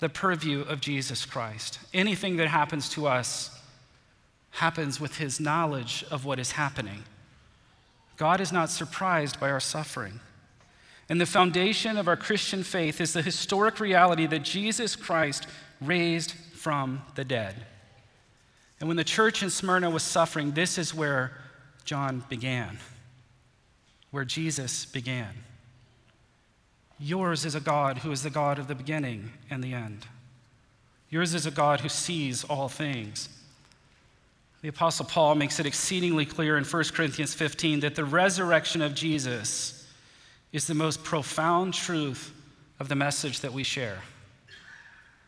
the 0.00 0.08
purview 0.08 0.62
of 0.62 0.80
Jesus 0.80 1.24
Christ. 1.24 1.78
Anything 1.94 2.36
that 2.38 2.48
happens 2.48 2.88
to 2.90 3.06
us 3.06 3.56
happens 4.52 5.00
with 5.00 5.18
his 5.18 5.38
knowledge 5.38 6.04
of 6.10 6.24
what 6.24 6.40
is 6.40 6.52
happening. 6.52 7.04
God 8.16 8.40
is 8.40 8.50
not 8.50 8.70
surprised 8.70 9.38
by 9.38 9.50
our 9.50 9.60
suffering. 9.60 10.20
And 11.10 11.20
the 11.20 11.26
foundation 11.26 11.98
of 11.98 12.06
our 12.06 12.16
Christian 12.16 12.62
faith 12.62 13.00
is 13.00 13.12
the 13.12 13.20
historic 13.20 13.80
reality 13.80 14.26
that 14.26 14.44
Jesus 14.44 14.94
Christ 14.94 15.48
raised 15.80 16.30
from 16.54 17.02
the 17.16 17.24
dead. 17.24 17.66
And 18.78 18.86
when 18.88 18.96
the 18.96 19.02
church 19.02 19.42
in 19.42 19.50
Smyrna 19.50 19.90
was 19.90 20.04
suffering, 20.04 20.52
this 20.52 20.78
is 20.78 20.94
where 20.94 21.32
John 21.84 22.22
began, 22.28 22.78
where 24.12 24.24
Jesus 24.24 24.84
began. 24.84 25.34
Yours 27.00 27.44
is 27.44 27.56
a 27.56 27.60
God 27.60 27.98
who 27.98 28.12
is 28.12 28.22
the 28.22 28.30
God 28.30 28.60
of 28.60 28.68
the 28.68 28.76
beginning 28.76 29.32
and 29.50 29.64
the 29.64 29.74
end. 29.74 30.06
Yours 31.08 31.34
is 31.34 31.44
a 31.44 31.50
God 31.50 31.80
who 31.80 31.88
sees 31.88 32.44
all 32.44 32.68
things. 32.68 33.28
The 34.62 34.68
Apostle 34.68 35.06
Paul 35.06 35.34
makes 35.34 35.58
it 35.58 35.66
exceedingly 35.66 36.24
clear 36.24 36.56
in 36.56 36.62
1 36.62 36.84
Corinthians 36.94 37.34
15 37.34 37.80
that 37.80 37.96
the 37.96 38.04
resurrection 38.04 38.80
of 38.80 38.94
Jesus 38.94 39.79
is 40.52 40.66
the 40.66 40.74
most 40.74 41.04
profound 41.04 41.74
truth 41.74 42.32
of 42.78 42.88
the 42.88 42.96
message 42.96 43.40
that 43.40 43.52
we 43.52 43.62
share. 43.62 43.98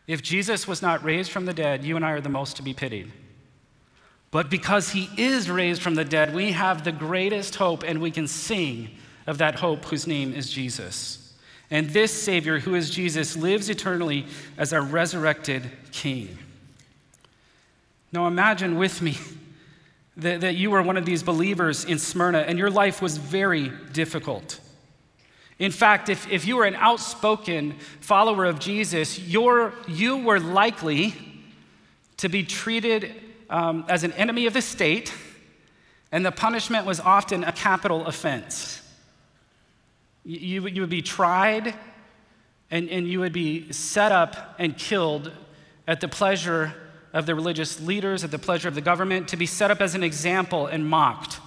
If 0.07 0.21
Jesus 0.21 0.67
was 0.67 0.81
not 0.81 1.03
raised 1.03 1.31
from 1.31 1.45
the 1.45 1.53
dead, 1.53 1.83
you 1.83 1.95
and 1.95 2.05
I 2.05 2.11
are 2.11 2.21
the 2.21 2.29
most 2.29 2.57
to 2.57 2.63
be 2.63 2.73
pitied. 2.73 3.11
But 4.31 4.49
because 4.49 4.89
he 4.89 5.09
is 5.15 5.49
raised 5.49 5.81
from 5.81 5.95
the 5.95 6.03
dead, 6.03 6.33
we 6.33 6.51
have 6.51 6.83
the 6.83 6.91
greatest 6.91 7.55
hope, 7.55 7.83
and 7.83 8.01
we 8.01 8.11
can 8.11 8.27
sing 8.27 8.89
of 9.27 9.37
that 9.37 9.55
hope 9.55 9.85
whose 9.85 10.07
name 10.07 10.33
is 10.33 10.49
Jesus. 10.49 11.35
And 11.69 11.89
this 11.91 12.11
Savior, 12.11 12.59
who 12.59 12.75
is 12.75 12.89
Jesus, 12.89 13.37
lives 13.37 13.69
eternally 13.69 14.25
as 14.57 14.73
our 14.73 14.81
resurrected 14.81 15.71
King. 15.91 16.37
Now 18.11 18.27
imagine 18.27 18.77
with 18.77 19.01
me 19.01 19.17
that, 20.17 20.41
that 20.41 20.55
you 20.55 20.71
were 20.71 20.81
one 20.81 20.97
of 20.97 21.05
these 21.05 21.23
believers 21.23 21.85
in 21.85 21.97
Smyrna 21.97 22.39
and 22.39 22.59
your 22.59 22.69
life 22.69 23.01
was 23.01 23.17
very 23.17 23.71
difficult. 23.91 24.59
In 25.59 25.71
fact, 25.71 26.09
if, 26.09 26.29
if 26.31 26.45
you 26.45 26.57
were 26.57 26.65
an 26.65 26.75
outspoken 26.75 27.75
follower 27.99 28.45
of 28.45 28.59
Jesus, 28.59 29.19
you 29.19 29.71
you 29.87 30.17
were 30.17 30.39
likely 30.39 31.13
to 32.17 32.29
be 32.29 32.43
treated 32.43 33.13
um, 33.49 33.85
as 33.87 34.03
an 34.03 34.11
enemy 34.13 34.47
of 34.47 34.53
the 34.53 34.61
state, 34.61 35.13
and 36.11 36.25
the 36.25 36.31
punishment 36.31 36.85
was 36.85 36.99
often 36.99 37.43
a 37.43 37.51
capital 37.51 38.05
offense. 38.05 38.81
You, 40.25 40.67
you 40.67 40.81
would 40.81 40.89
be 40.89 41.01
tried, 41.01 41.75
and, 42.71 42.89
and 42.89 43.07
you 43.07 43.19
would 43.19 43.33
be 43.33 43.71
set 43.71 44.11
up 44.11 44.55
and 44.57 44.77
killed 44.77 45.31
at 45.87 46.01
the 46.01 46.07
pleasure 46.07 46.73
of 47.11 47.25
the 47.25 47.35
religious 47.35 47.79
leaders, 47.79 48.23
at 48.23 48.31
the 48.31 48.39
pleasure 48.39 48.67
of 48.67 48.75
the 48.75 48.81
government, 48.81 49.27
to 49.27 49.37
be 49.37 49.45
set 49.45 49.69
up 49.69 49.81
as 49.81 49.95
an 49.95 50.03
example 50.03 50.65
and 50.65 50.87
mocked. 50.87 51.39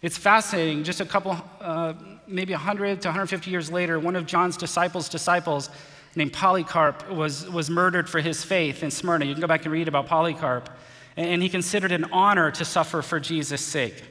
It's 0.00 0.16
fascinating. 0.16 0.84
Just 0.84 1.00
a 1.00 1.04
couple, 1.04 1.36
uh, 1.60 1.94
maybe 2.26 2.52
100 2.52 3.02
to 3.02 3.08
150 3.08 3.50
years 3.50 3.70
later, 3.70 3.98
one 3.98 4.16
of 4.16 4.26
John's 4.26 4.56
disciples' 4.56 5.08
disciples, 5.08 5.70
named 6.16 6.32
Polycarp, 6.32 7.10
was, 7.10 7.48
was 7.48 7.70
murdered 7.70 8.08
for 8.08 8.20
his 8.20 8.44
faith 8.44 8.82
in 8.82 8.90
Smyrna. 8.90 9.24
You 9.24 9.34
can 9.34 9.40
go 9.40 9.46
back 9.46 9.64
and 9.64 9.72
read 9.72 9.88
about 9.88 10.06
Polycarp. 10.06 10.68
And 11.16 11.42
he 11.42 11.48
considered 11.48 11.92
it 11.92 12.02
an 12.02 12.10
honor 12.12 12.50
to 12.52 12.64
suffer 12.64 13.00
for 13.02 13.20
Jesus' 13.20 13.60
sake. 13.60 14.02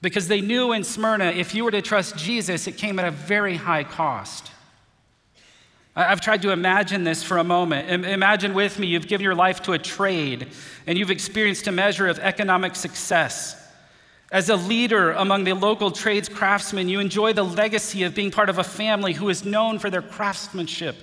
Because 0.00 0.28
they 0.28 0.40
knew 0.40 0.72
in 0.72 0.84
Smyrna, 0.84 1.26
if 1.26 1.54
you 1.54 1.64
were 1.64 1.72
to 1.72 1.82
trust 1.82 2.16
Jesus, 2.16 2.66
it 2.66 2.76
came 2.76 2.98
at 2.98 3.04
a 3.04 3.10
very 3.10 3.56
high 3.56 3.82
cost. 3.82 4.52
I've 5.96 6.20
tried 6.20 6.42
to 6.42 6.52
imagine 6.52 7.02
this 7.02 7.24
for 7.24 7.38
a 7.38 7.44
moment. 7.44 8.06
Imagine 8.06 8.54
with 8.54 8.78
me 8.78 8.86
you've 8.86 9.08
given 9.08 9.24
your 9.24 9.34
life 9.34 9.62
to 9.62 9.72
a 9.72 9.78
trade 9.78 10.46
and 10.86 10.96
you've 10.96 11.10
experienced 11.10 11.66
a 11.66 11.72
measure 11.72 12.06
of 12.06 12.20
economic 12.20 12.76
success. 12.76 13.57
As 14.30 14.50
a 14.50 14.56
leader 14.56 15.12
among 15.12 15.44
the 15.44 15.54
local 15.54 15.90
trades 15.90 16.28
craftsmen, 16.28 16.88
you 16.88 17.00
enjoy 17.00 17.32
the 17.32 17.44
legacy 17.44 18.02
of 18.02 18.14
being 18.14 18.30
part 18.30 18.50
of 18.50 18.58
a 18.58 18.64
family 18.64 19.14
who 19.14 19.28
is 19.30 19.44
known 19.44 19.78
for 19.78 19.88
their 19.88 20.02
craftsmanship 20.02 20.96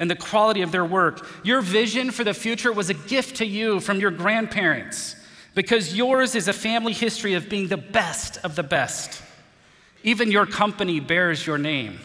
and 0.00 0.10
the 0.10 0.16
quality 0.16 0.62
of 0.62 0.72
their 0.72 0.84
work. 0.84 1.26
Your 1.44 1.60
vision 1.60 2.10
for 2.10 2.24
the 2.24 2.34
future 2.34 2.72
was 2.72 2.90
a 2.90 2.94
gift 2.94 3.36
to 3.36 3.46
you 3.46 3.80
from 3.80 4.00
your 4.00 4.10
grandparents 4.10 5.14
because 5.54 5.96
yours 5.96 6.34
is 6.34 6.48
a 6.48 6.52
family 6.52 6.92
history 6.92 7.34
of 7.34 7.48
being 7.48 7.68
the 7.68 7.76
best 7.76 8.38
of 8.44 8.56
the 8.56 8.62
best. 8.62 9.22
Even 10.02 10.30
your 10.30 10.46
company 10.46 11.00
bears 11.00 11.46
your 11.46 11.58
name. 11.58 11.98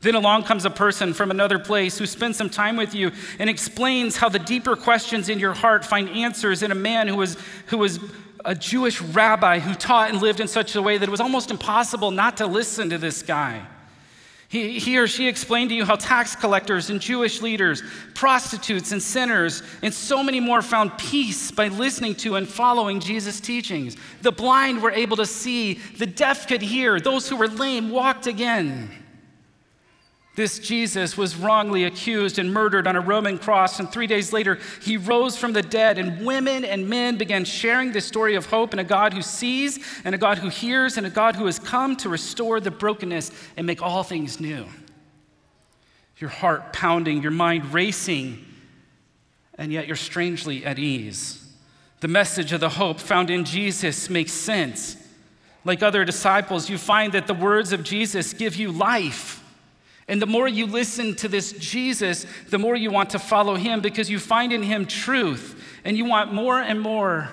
Then 0.00 0.14
along 0.14 0.44
comes 0.44 0.64
a 0.64 0.70
person 0.70 1.12
from 1.12 1.30
another 1.30 1.58
place 1.58 1.98
who 1.98 2.06
spends 2.06 2.36
some 2.36 2.48
time 2.48 2.76
with 2.76 2.94
you 2.94 3.10
and 3.38 3.50
explains 3.50 4.16
how 4.16 4.28
the 4.28 4.38
deeper 4.38 4.76
questions 4.76 5.28
in 5.28 5.38
your 5.38 5.54
heart 5.54 5.84
find 5.84 6.08
answers 6.10 6.62
in 6.62 6.70
a 6.70 6.76
man 6.76 7.08
who 7.08 7.16
was, 7.16 7.36
who 7.66 7.78
was 7.78 7.98
a 8.44 8.54
Jewish 8.54 9.00
rabbi 9.00 9.58
who 9.58 9.74
taught 9.74 10.10
and 10.10 10.20
lived 10.20 10.40
in 10.40 10.48
such 10.48 10.74
a 10.74 10.82
way 10.82 10.98
that 10.98 11.08
it 11.08 11.10
was 11.10 11.20
almost 11.20 11.50
impossible 11.50 12.10
not 12.10 12.36
to 12.38 12.46
listen 12.46 12.90
to 12.90 12.98
this 12.98 13.22
guy. 13.22 13.66
He, 14.50 14.78
he, 14.78 14.96
or 14.96 15.06
she 15.06 15.28
explained 15.28 15.68
to 15.70 15.76
you 15.76 15.84
how 15.84 15.96
tax 15.96 16.34
collectors 16.34 16.88
and 16.88 17.00
Jewish 17.00 17.42
leaders, 17.42 17.82
prostitutes 18.14 18.92
and 18.92 19.02
sinners, 19.02 19.62
and 19.82 19.92
so 19.92 20.22
many 20.22 20.40
more 20.40 20.62
found 20.62 20.96
peace 20.96 21.50
by 21.50 21.68
listening 21.68 22.14
to 22.16 22.36
and 22.36 22.48
following 22.48 22.98
Jesus' 22.98 23.40
teachings. 23.40 23.96
The 24.22 24.32
blind 24.32 24.82
were 24.82 24.90
able 24.90 25.18
to 25.18 25.26
see, 25.26 25.74
the 25.98 26.06
deaf 26.06 26.48
could 26.48 26.62
hear, 26.62 26.98
those 26.98 27.28
who 27.28 27.36
were 27.36 27.48
lame 27.48 27.90
walked 27.90 28.26
again. 28.26 28.90
This 30.38 30.60
Jesus 30.60 31.16
was 31.16 31.34
wrongly 31.34 31.82
accused 31.82 32.38
and 32.38 32.54
murdered 32.54 32.86
on 32.86 32.94
a 32.94 33.00
Roman 33.00 33.38
cross, 33.38 33.80
and 33.80 33.90
three 33.90 34.06
days 34.06 34.32
later, 34.32 34.60
he 34.80 34.96
rose 34.96 35.36
from 35.36 35.52
the 35.52 35.62
dead, 35.62 35.98
and 35.98 36.24
women 36.24 36.64
and 36.64 36.88
men 36.88 37.18
began 37.18 37.44
sharing 37.44 37.90
the 37.90 38.00
story 38.00 38.36
of 38.36 38.46
hope 38.46 38.72
and 38.72 38.78
a 38.78 38.84
God 38.84 39.12
who 39.12 39.20
sees, 39.20 39.80
and 40.04 40.14
a 40.14 40.18
God 40.18 40.38
who 40.38 40.48
hears, 40.48 40.96
and 40.96 41.04
a 41.04 41.10
God 41.10 41.34
who 41.34 41.46
has 41.46 41.58
come 41.58 41.96
to 41.96 42.08
restore 42.08 42.60
the 42.60 42.70
brokenness 42.70 43.32
and 43.56 43.66
make 43.66 43.82
all 43.82 44.04
things 44.04 44.38
new. 44.38 44.64
Your 46.18 46.30
heart 46.30 46.72
pounding, 46.72 47.20
your 47.20 47.32
mind 47.32 47.74
racing, 47.74 48.46
and 49.56 49.72
yet 49.72 49.88
you're 49.88 49.96
strangely 49.96 50.64
at 50.64 50.78
ease. 50.78 51.52
The 51.98 52.06
message 52.06 52.52
of 52.52 52.60
the 52.60 52.68
hope 52.68 53.00
found 53.00 53.28
in 53.28 53.44
Jesus 53.44 54.08
makes 54.08 54.30
sense. 54.30 54.96
Like 55.64 55.82
other 55.82 56.04
disciples, 56.04 56.70
you 56.70 56.78
find 56.78 57.12
that 57.14 57.26
the 57.26 57.34
words 57.34 57.72
of 57.72 57.82
Jesus 57.82 58.32
give 58.34 58.54
you 58.54 58.70
life. 58.70 59.37
And 60.08 60.22
the 60.22 60.26
more 60.26 60.48
you 60.48 60.66
listen 60.66 61.14
to 61.16 61.28
this 61.28 61.52
Jesus, 61.52 62.24
the 62.48 62.58
more 62.58 62.74
you 62.74 62.90
want 62.90 63.10
to 63.10 63.18
follow 63.18 63.56
him 63.56 63.80
because 63.80 64.08
you 64.08 64.18
find 64.18 64.52
in 64.52 64.62
him 64.62 64.86
truth 64.86 65.62
and 65.84 65.98
you 65.98 66.06
want 66.06 66.32
more 66.32 66.58
and 66.58 66.80
more 66.80 67.28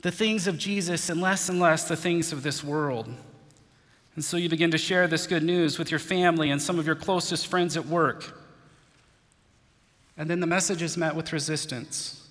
the 0.00 0.10
things 0.10 0.46
of 0.46 0.56
Jesus 0.56 1.10
and 1.10 1.20
less 1.20 1.50
and 1.50 1.60
less 1.60 1.86
the 1.86 1.96
things 1.96 2.32
of 2.32 2.42
this 2.42 2.64
world. 2.64 3.06
And 4.14 4.24
so 4.24 4.36
you 4.36 4.48
begin 4.48 4.70
to 4.70 4.78
share 4.78 5.06
this 5.06 5.26
good 5.26 5.42
news 5.42 5.78
with 5.78 5.90
your 5.90 6.00
family 6.00 6.50
and 6.50 6.60
some 6.60 6.78
of 6.78 6.86
your 6.86 6.96
closest 6.96 7.46
friends 7.46 7.76
at 7.76 7.86
work. 7.86 8.38
And 10.16 10.28
then 10.28 10.40
the 10.40 10.46
message 10.46 10.82
is 10.82 10.96
met 10.96 11.14
with 11.14 11.32
resistance. 11.32 12.28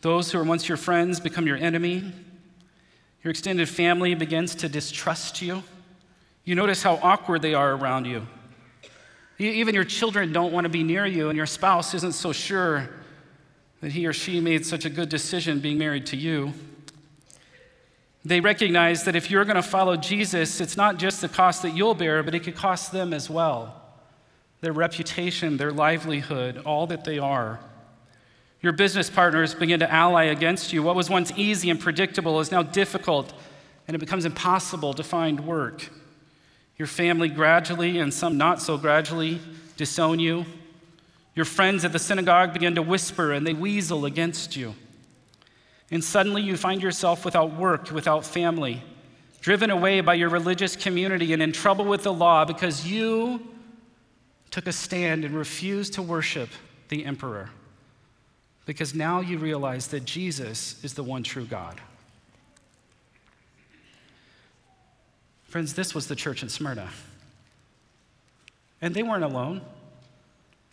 Those 0.00 0.32
who 0.32 0.38
were 0.38 0.44
once 0.44 0.68
your 0.68 0.76
friends 0.76 1.20
become 1.20 1.46
your 1.46 1.56
enemy. 1.56 2.12
Your 3.22 3.30
extended 3.30 3.68
family 3.68 4.14
begins 4.14 4.54
to 4.56 4.68
distrust 4.68 5.42
you. 5.42 5.62
You 6.46 6.54
notice 6.54 6.80
how 6.80 6.94
awkward 7.02 7.42
they 7.42 7.54
are 7.54 7.72
around 7.72 8.06
you. 8.06 8.26
Even 9.38 9.74
your 9.74 9.84
children 9.84 10.32
don't 10.32 10.52
want 10.52 10.64
to 10.64 10.68
be 10.68 10.84
near 10.84 11.04
you, 11.04 11.28
and 11.28 11.36
your 11.36 11.44
spouse 11.44 11.92
isn't 11.92 12.12
so 12.12 12.32
sure 12.32 12.88
that 13.80 13.90
he 13.92 14.06
or 14.06 14.12
she 14.12 14.40
made 14.40 14.64
such 14.64 14.84
a 14.84 14.90
good 14.90 15.08
decision 15.08 15.58
being 15.58 15.76
married 15.76 16.06
to 16.06 16.16
you. 16.16 16.54
They 18.24 18.40
recognize 18.40 19.04
that 19.04 19.16
if 19.16 19.28
you're 19.30 19.44
going 19.44 19.56
to 19.56 19.62
follow 19.62 19.96
Jesus, 19.96 20.60
it's 20.60 20.76
not 20.76 20.98
just 20.98 21.20
the 21.20 21.28
cost 21.28 21.62
that 21.62 21.76
you'll 21.76 21.94
bear, 21.94 22.22
but 22.22 22.34
it 22.34 22.44
could 22.44 22.56
cost 22.56 22.92
them 22.92 23.12
as 23.12 23.28
well 23.28 23.82
their 24.62 24.72
reputation, 24.72 25.58
their 25.58 25.70
livelihood, 25.70 26.62
all 26.64 26.86
that 26.86 27.04
they 27.04 27.18
are. 27.18 27.60
Your 28.62 28.72
business 28.72 29.10
partners 29.10 29.54
begin 29.54 29.80
to 29.80 29.92
ally 29.92 30.24
against 30.24 30.72
you. 30.72 30.82
What 30.82 30.96
was 30.96 31.10
once 31.10 31.30
easy 31.36 31.70
and 31.70 31.78
predictable 31.78 32.40
is 32.40 32.50
now 32.50 32.62
difficult, 32.62 33.32
and 33.86 33.94
it 33.94 33.98
becomes 33.98 34.24
impossible 34.24 34.94
to 34.94 35.02
find 35.04 35.40
work. 35.46 35.90
Your 36.78 36.88
family 36.88 37.28
gradually, 37.28 37.98
and 37.98 38.12
some 38.12 38.36
not 38.36 38.60
so 38.60 38.76
gradually, 38.76 39.40
disown 39.76 40.18
you. 40.18 40.44
Your 41.34 41.44
friends 41.44 41.84
at 41.84 41.92
the 41.92 41.98
synagogue 41.98 42.52
begin 42.52 42.74
to 42.74 42.82
whisper 42.82 43.32
and 43.32 43.46
they 43.46 43.52
weasel 43.52 44.06
against 44.06 44.56
you. 44.56 44.74
And 45.90 46.02
suddenly 46.02 46.42
you 46.42 46.56
find 46.56 46.82
yourself 46.82 47.24
without 47.24 47.54
work, 47.54 47.90
without 47.90 48.24
family, 48.24 48.82
driven 49.40 49.70
away 49.70 50.00
by 50.00 50.14
your 50.14 50.30
religious 50.30 50.74
community, 50.74 51.32
and 51.32 51.42
in 51.42 51.52
trouble 51.52 51.84
with 51.84 52.02
the 52.02 52.12
law 52.12 52.44
because 52.44 52.86
you 52.86 53.40
took 54.50 54.66
a 54.66 54.72
stand 54.72 55.24
and 55.24 55.34
refused 55.34 55.92
to 55.94 56.02
worship 56.02 56.48
the 56.88 57.04
emperor. 57.04 57.50
Because 58.64 58.94
now 58.94 59.20
you 59.20 59.38
realize 59.38 59.88
that 59.88 60.04
Jesus 60.04 60.82
is 60.82 60.94
the 60.94 61.04
one 61.04 61.22
true 61.22 61.44
God. 61.44 61.80
Friends, 65.56 65.72
this 65.72 65.94
was 65.94 66.06
the 66.06 66.14
church 66.14 66.42
in 66.42 66.50
Smyrna. 66.50 66.90
And 68.82 68.94
they 68.94 69.02
weren't 69.02 69.24
alone. 69.24 69.62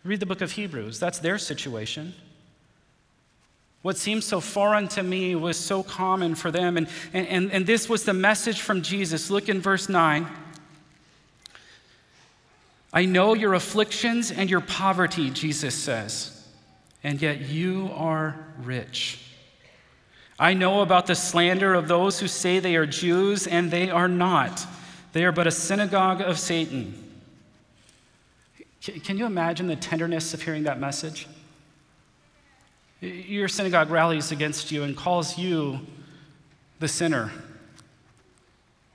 Read 0.03 0.19
the 0.19 0.25
book 0.25 0.41
of 0.41 0.51
Hebrews, 0.51 0.99
that's 0.99 1.19
their 1.19 1.37
situation. 1.37 2.13
What 3.81 3.95
seemed 3.95 4.25
so 4.25 4.41
foreign 4.41 4.89
to 4.89 5.01
me 5.01 5.35
was 5.35 5.55
so 5.55 5.83
common 5.83 6.35
for 6.35 6.51
them. 6.51 6.75
And, 6.75 6.89
and, 7.13 7.49
and 7.49 7.65
this 7.65 7.87
was 7.87 8.03
the 8.03 8.13
message 8.13 8.59
from 8.59 8.81
Jesus. 8.81 9.29
Look 9.29 9.47
in 9.47 9.61
verse 9.61 9.87
9. 9.87 10.27
I 12.91 13.05
know 13.05 13.35
your 13.35 13.53
afflictions 13.53 14.31
and 14.31 14.49
your 14.49 14.59
poverty, 14.59 15.29
Jesus 15.29 15.75
says, 15.75 16.45
and 17.05 17.21
yet 17.21 17.39
you 17.39 17.89
are 17.95 18.35
rich. 18.61 19.32
I 20.39 20.53
know 20.53 20.81
about 20.81 21.07
the 21.07 21.15
slander 21.15 21.73
of 21.73 21.87
those 21.87 22.19
who 22.19 22.27
say 22.27 22.59
they 22.59 22.75
are 22.75 22.85
Jews 22.85 23.47
and 23.47 23.69
they 23.69 23.89
are 23.89 24.07
not. 24.07 24.65
They 25.13 25.25
are 25.25 25.31
but 25.31 25.47
a 25.47 25.51
synagogue 25.51 26.21
of 26.21 26.39
Satan. 26.39 26.99
Can 28.81 29.17
you 29.17 29.25
imagine 29.25 29.67
the 29.67 29.75
tenderness 29.75 30.33
of 30.33 30.41
hearing 30.41 30.63
that 30.63 30.79
message? 30.79 31.27
Your 32.99 33.47
synagogue 33.47 33.89
rallies 33.89 34.31
against 34.31 34.71
you 34.71 34.83
and 34.83 34.95
calls 34.97 35.37
you 35.37 35.79
the 36.79 36.87
sinner. 36.87 37.31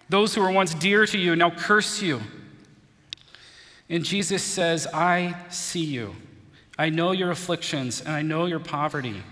Those 0.08 0.34
who 0.34 0.42
were 0.42 0.50
once 0.50 0.74
dear 0.74 1.06
to 1.06 1.18
you 1.18 1.36
now 1.36 1.50
curse 1.50 2.02
you. 2.02 2.20
And 3.88 4.04
Jesus 4.04 4.42
says, 4.42 4.86
I 4.92 5.36
see 5.48 5.84
you. 5.84 6.14
I 6.78 6.90
know 6.90 7.12
your 7.12 7.30
afflictions 7.30 8.00
and 8.00 8.10
I 8.10 8.22
know 8.22 8.46
your 8.46 8.60
poverty. 8.60 9.22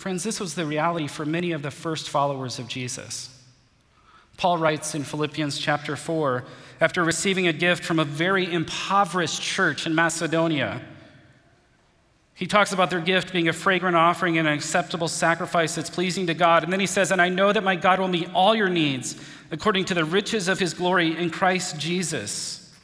Friends, 0.00 0.24
this 0.24 0.40
was 0.40 0.54
the 0.54 0.64
reality 0.64 1.06
for 1.06 1.26
many 1.26 1.52
of 1.52 1.60
the 1.60 1.70
first 1.70 2.08
followers 2.08 2.58
of 2.58 2.66
Jesus. 2.66 3.38
Paul 4.38 4.56
writes 4.56 4.94
in 4.94 5.04
Philippians 5.04 5.58
chapter 5.58 5.94
4 5.94 6.42
after 6.80 7.04
receiving 7.04 7.46
a 7.46 7.52
gift 7.52 7.84
from 7.84 7.98
a 7.98 8.06
very 8.06 8.50
impoverished 8.50 9.42
church 9.42 9.86
in 9.86 9.94
Macedonia. 9.94 10.80
He 12.32 12.46
talks 12.46 12.72
about 12.72 12.88
their 12.88 13.02
gift 13.02 13.30
being 13.30 13.48
a 13.48 13.52
fragrant 13.52 13.94
offering 13.94 14.38
and 14.38 14.48
an 14.48 14.54
acceptable 14.54 15.06
sacrifice 15.06 15.74
that's 15.74 15.90
pleasing 15.90 16.28
to 16.28 16.32
God. 16.32 16.64
And 16.64 16.72
then 16.72 16.80
he 16.80 16.86
says, 16.86 17.10
And 17.10 17.20
I 17.20 17.28
know 17.28 17.52
that 17.52 17.62
my 17.62 17.76
God 17.76 18.00
will 18.00 18.08
meet 18.08 18.32
all 18.32 18.54
your 18.54 18.70
needs 18.70 19.22
according 19.50 19.84
to 19.84 19.94
the 19.94 20.06
riches 20.06 20.48
of 20.48 20.58
his 20.58 20.72
glory 20.72 21.14
in 21.14 21.28
Christ 21.28 21.78
Jesus. 21.78 22.74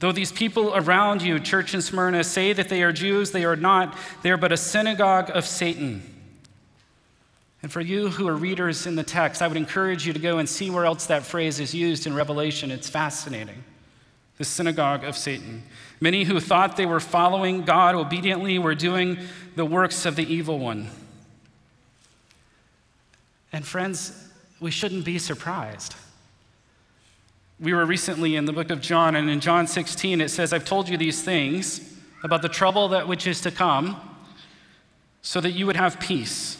Though 0.00 0.10
these 0.10 0.32
people 0.32 0.74
around 0.74 1.22
you, 1.22 1.38
church 1.38 1.74
in 1.74 1.80
Smyrna, 1.80 2.24
say 2.24 2.52
that 2.52 2.68
they 2.68 2.82
are 2.82 2.90
Jews, 2.92 3.30
they 3.30 3.44
are 3.44 3.54
not. 3.54 3.96
They 4.24 4.32
are 4.32 4.36
but 4.36 4.50
a 4.50 4.56
synagogue 4.56 5.30
of 5.32 5.46
Satan. 5.46 6.10
And 7.64 7.72
for 7.72 7.80
you 7.80 8.10
who 8.10 8.28
are 8.28 8.36
readers 8.36 8.86
in 8.86 8.94
the 8.94 9.02
text, 9.02 9.40
I 9.40 9.48
would 9.48 9.56
encourage 9.56 10.06
you 10.06 10.12
to 10.12 10.18
go 10.18 10.36
and 10.36 10.46
see 10.46 10.68
where 10.68 10.84
else 10.84 11.06
that 11.06 11.22
phrase 11.22 11.58
is 11.60 11.74
used 11.74 12.06
in 12.06 12.14
Revelation. 12.14 12.70
It's 12.70 12.90
fascinating. 12.90 13.64
The 14.36 14.44
synagogue 14.44 15.02
of 15.02 15.16
Satan. 15.16 15.62
Many 15.98 16.24
who 16.24 16.40
thought 16.40 16.76
they 16.76 16.84
were 16.84 17.00
following 17.00 17.62
God 17.62 17.94
obediently 17.94 18.58
were 18.58 18.74
doing 18.74 19.16
the 19.56 19.64
works 19.64 20.04
of 20.04 20.14
the 20.14 20.30
evil 20.30 20.58
one. 20.58 20.90
And 23.50 23.66
friends, 23.66 24.28
we 24.60 24.70
shouldn't 24.70 25.06
be 25.06 25.18
surprised. 25.18 25.94
We 27.58 27.72
were 27.72 27.86
recently 27.86 28.36
in 28.36 28.44
the 28.44 28.52
book 28.52 28.68
of 28.68 28.82
John, 28.82 29.16
and 29.16 29.30
in 29.30 29.40
John 29.40 29.66
16 29.66 30.20
it 30.20 30.28
says, 30.28 30.52
I've 30.52 30.66
told 30.66 30.86
you 30.86 30.98
these 30.98 31.22
things 31.22 31.98
about 32.22 32.42
the 32.42 32.50
trouble 32.50 32.88
that 32.88 33.08
which 33.08 33.26
is 33.26 33.40
to 33.40 33.50
come, 33.50 33.98
so 35.22 35.40
that 35.40 35.52
you 35.52 35.64
would 35.64 35.76
have 35.76 35.98
peace. 35.98 36.58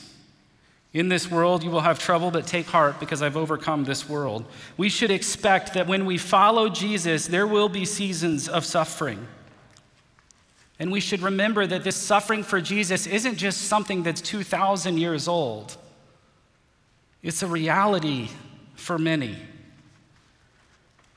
In 0.95 1.09
this 1.09 1.29
world, 1.29 1.65
you 1.65 1.71
will 1.71 1.81
have 1.81 1.99
trouble, 1.99 2.31
but 2.31 2.47
take 2.47 2.67
heart 2.67 3.01
because 3.01 3.21
I've 3.21 3.37
overcome 3.37 3.83
this 3.83 4.09
world. 4.09 4.45
We 4.77 4.89
should 4.89 5.11
expect 5.11 5.75
that 5.75 5.89
when 5.89 6.07
we 6.07 6.17
follow 6.19 6.69
Jesus, 6.69 7.27
there 7.27 7.49
will 7.49 7.69
be 7.69 7.85
seasons 7.85 8.49
of 8.49 8.65
suffering. 8.65 9.27
And 10.79 10.93
we 10.93 11.01
should 11.01 11.21
remember 11.21 11.67
that 11.67 11.83
this 11.83 11.97
suffering 11.97 12.45
for 12.45 12.61
Jesus 12.61 13.09
isn't 13.09 13.37
just 13.37 13.63
something 13.63 14.05
that's 14.05 14.21
2,000 14.21 14.99
years 14.99 15.27
old, 15.27 15.77
it's 17.23 17.43
a 17.43 17.47
reality 17.49 18.29
for 18.77 18.99
many. 18.99 19.37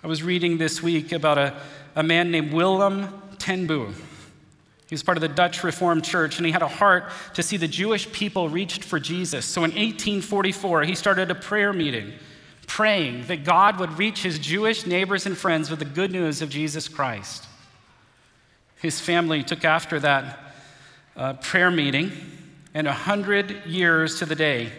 I 0.03 0.07
was 0.07 0.23
reading 0.23 0.57
this 0.57 0.81
week 0.81 1.11
about 1.11 1.37
a, 1.37 1.59
a 1.95 2.01
man 2.01 2.31
named 2.31 2.53
Willem 2.53 3.09
ten 3.37 3.67
Boom. 3.67 3.93
He 4.87 4.93
was 4.93 5.03
part 5.03 5.17
of 5.17 5.21
the 5.21 5.27
Dutch 5.27 5.63
Reformed 5.63 6.05
Church, 6.05 6.37
and 6.37 6.45
he 6.45 6.51
had 6.51 6.61
a 6.61 6.67
heart 6.67 7.11
to 7.33 7.43
see 7.43 7.57
the 7.57 7.67
Jewish 7.67 8.09
people 8.11 8.47
reached 8.47 8.85
for 8.85 8.99
Jesus. 8.99 9.45
So 9.45 9.61
in 9.65 9.71
1844, 9.71 10.83
he 10.83 10.95
started 10.95 11.29
a 11.29 11.35
prayer 11.35 11.73
meeting, 11.73 12.13
praying 12.67 13.25
that 13.27 13.43
God 13.43 13.79
would 13.79 13.97
reach 13.97 14.23
his 14.23 14.39
Jewish 14.39 14.85
neighbors 14.85 15.25
and 15.25 15.37
friends 15.37 15.69
with 15.69 15.79
the 15.79 15.85
good 15.85 16.11
news 16.11 16.41
of 16.41 16.49
Jesus 16.49 16.87
Christ. 16.87 17.45
His 18.77 19.01
family 19.01 19.43
took 19.43 19.65
after 19.65 19.99
that 19.99 20.39
uh, 21.17 21.33
prayer 21.33 21.71
meeting, 21.71 22.11
and 22.73 22.87
a 22.87 22.93
hundred 22.93 23.65
years 23.65 24.19
to 24.19 24.25
the 24.25 24.35
day, 24.35 24.71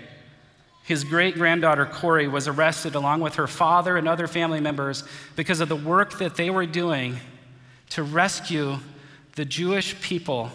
his 0.85 1.05
great 1.05 1.35
granddaughter 1.35 1.85
Corrie 1.85 2.29
was 2.29 2.49
arrested 2.49 2.95
along 2.95 3.21
with 3.21 3.35
her 3.35 3.47
father 3.47 3.99
and 3.99 4.09
other 4.09 4.27
family 4.27 4.61
members 4.61 5.05
because 5.37 5.61
of 5.61 5.69
the 5.69 5.77
work 5.77 6.19
that 6.19 6.37
they 6.37 6.49
were 6.49 6.65
doing 6.65 7.19
to 7.91 8.03
rescue 8.03 8.79
the 9.39 9.45
Jewish 9.45 9.99
people 10.01 10.51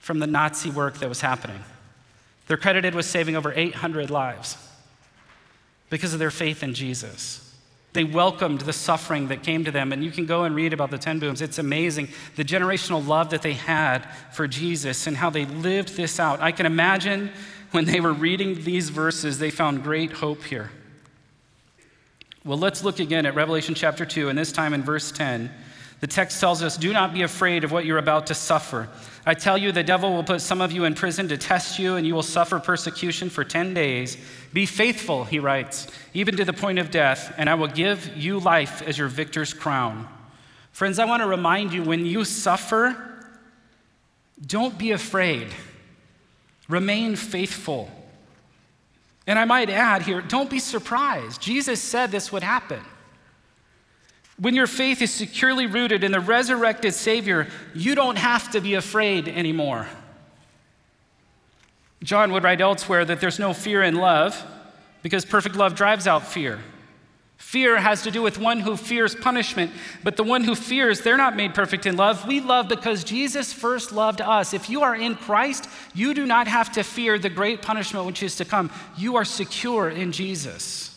from 0.00 0.18
the 0.18 0.26
Nazi 0.26 0.70
work 0.70 0.98
that 0.98 1.08
was 1.08 1.20
happening. 1.20 1.60
They're 2.48 2.56
credited 2.56 2.96
with 2.96 3.06
saving 3.06 3.36
over 3.36 3.52
800 3.54 4.10
lives 4.10 4.56
because 5.88 6.12
of 6.12 6.18
their 6.18 6.32
faith 6.32 6.64
in 6.64 6.74
Jesus. 6.74 7.56
They 7.92 8.02
welcomed 8.02 8.62
the 8.62 8.72
suffering 8.72 9.28
that 9.28 9.44
came 9.44 9.64
to 9.66 9.70
them, 9.70 9.92
and 9.92 10.02
you 10.02 10.10
can 10.10 10.26
go 10.26 10.42
and 10.42 10.56
read 10.56 10.72
about 10.72 10.90
the 10.90 10.98
Ten 10.98 11.20
Booms. 11.20 11.40
It's 11.40 11.60
amazing 11.60 12.08
the 12.34 12.44
generational 12.44 13.06
love 13.06 13.30
that 13.30 13.42
they 13.42 13.52
had 13.52 14.04
for 14.32 14.48
Jesus 14.48 15.06
and 15.06 15.16
how 15.16 15.30
they 15.30 15.44
lived 15.44 15.96
this 15.96 16.18
out. 16.18 16.40
I 16.40 16.50
can 16.50 16.66
imagine 16.66 17.30
when 17.70 17.84
they 17.84 18.00
were 18.00 18.12
reading 18.12 18.64
these 18.64 18.88
verses, 18.88 19.38
they 19.38 19.50
found 19.50 19.84
great 19.84 20.10
hope 20.10 20.42
here. 20.42 20.72
Well, 22.44 22.58
let's 22.58 22.82
look 22.82 22.98
again 22.98 23.26
at 23.26 23.36
Revelation 23.36 23.76
chapter 23.76 24.04
2, 24.04 24.28
and 24.28 24.36
this 24.36 24.50
time 24.50 24.74
in 24.74 24.82
verse 24.82 25.12
10. 25.12 25.52
The 26.02 26.08
text 26.08 26.40
tells 26.40 26.64
us, 26.64 26.76
Do 26.76 26.92
not 26.92 27.14
be 27.14 27.22
afraid 27.22 27.62
of 27.62 27.70
what 27.70 27.86
you're 27.86 27.96
about 27.96 28.26
to 28.26 28.34
suffer. 28.34 28.88
I 29.24 29.34
tell 29.34 29.56
you, 29.56 29.70
the 29.70 29.84
devil 29.84 30.12
will 30.12 30.24
put 30.24 30.40
some 30.40 30.60
of 30.60 30.72
you 30.72 30.84
in 30.84 30.96
prison 30.96 31.28
to 31.28 31.38
test 31.38 31.78
you, 31.78 31.94
and 31.94 32.04
you 32.04 32.12
will 32.12 32.24
suffer 32.24 32.58
persecution 32.58 33.30
for 33.30 33.44
10 33.44 33.72
days. 33.72 34.16
Be 34.52 34.66
faithful, 34.66 35.22
he 35.22 35.38
writes, 35.38 35.86
even 36.12 36.36
to 36.38 36.44
the 36.44 36.52
point 36.52 36.80
of 36.80 36.90
death, 36.90 37.32
and 37.38 37.48
I 37.48 37.54
will 37.54 37.68
give 37.68 38.16
you 38.16 38.40
life 38.40 38.82
as 38.82 38.98
your 38.98 39.06
victor's 39.06 39.54
crown. 39.54 40.08
Friends, 40.72 40.98
I 40.98 41.04
want 41.04 41.22
to 41.22 41.28
remind 41.28 41.72
you 41.72 41.84
when 41.84 42.04
you 42.04 42.24
suffer, 42.24 43.24
don't 44.44 44.76
be 44.76 44.90
afraid. 44.90 45.46
Remain 46.68 47.14
faithful. 47.14 47.88
And 49.28 49.38
I 49.38 49.44
might 49.44 49.70
add 49.70 50.02
here, 50.02 50.20
don't 50.20 50.50
be 50.50 50.58
surprised. 50.58 51.40
Jesus 51.40 51.80
said 51.80 52.10
this 52.10 52.32
would 52.32 52.42
happen. 52.42 52.80
When 54.42 54.56
your 54.56 54.66
faith 54.66 55.00
is 55.00 55.12
securely 55.12 55.66
rooted 55.66 56.02
in 56.02 56.10
the 56.10 56.18
resurrected 56.18 56.94
Savior, 56.94 57.46
you 57.76 57.94
don't 57.94 58.18
have 58.18 58.50
to 58.50 58.60
be 58.60 58.74
afraid 58.74 59.28
anymore. 59.28 59.86
John 62.02 62.32
would 62.32 62.42
write 62.42 62.60
elsewhere 62.60 63.04
that 63.04 63.20
there's 63.20 63.38
no 63.38 63.52
fear 63.52 63.84
in 63.84 63.94
love 63.94 64.44
because 65.00 65.24
perfect 65.24 65.54
love 65.54 65.76
drives 65.76 66.08
out 66.08 66.26
fear. 66.26 66.58
Fear 67.36 67.78
has 67.78 68.02
to 68.02 68.10
do 68.10 68.20
with 68.20 68.36
one 68.36 68.58
who 68.58 68.76
fears 68.76 69.14
punishment, 69.14 69.70
but 70.02 70.16
the 70.16 70.24
one 70.24 70.42
who 70.42 70.56
fears, 70.56 71.02
they're 71.02 71.16
not 71.16 71.36
made 71.36 71.54
perfect 71.54 71.86
in 71.86 71.96
love. 71.96 72.26
We 72.26 72.40
love 72.40 72.66
because 72.66 73.04
Jesus 73.04 73.52
first 73.52 73.92
loved 73.92 74.20
us. 74.20 74.52
If 74.52 74.68
you 74.68 74.82
are 74.82 74.96
in 74.96 75.14
Christ, 75.14 75.68
you 75.94 76.14
do 76.14 76.26
not 76.26 76.48
have 76.48 76.72
to 76.72 76.82
fear 76.82 77.16
the 77.16 77.30
great 77.30 77.62
punishment 77.62 78.06
which 78.06 78.24
is 78.24 78.34
to 78.36 78.44
come. 78.44 78.72
You 78.96 79.14
are 79.14 79.24
secure 79.24 79.88
in 79.88 80.10
Jesus. 80.10 80.91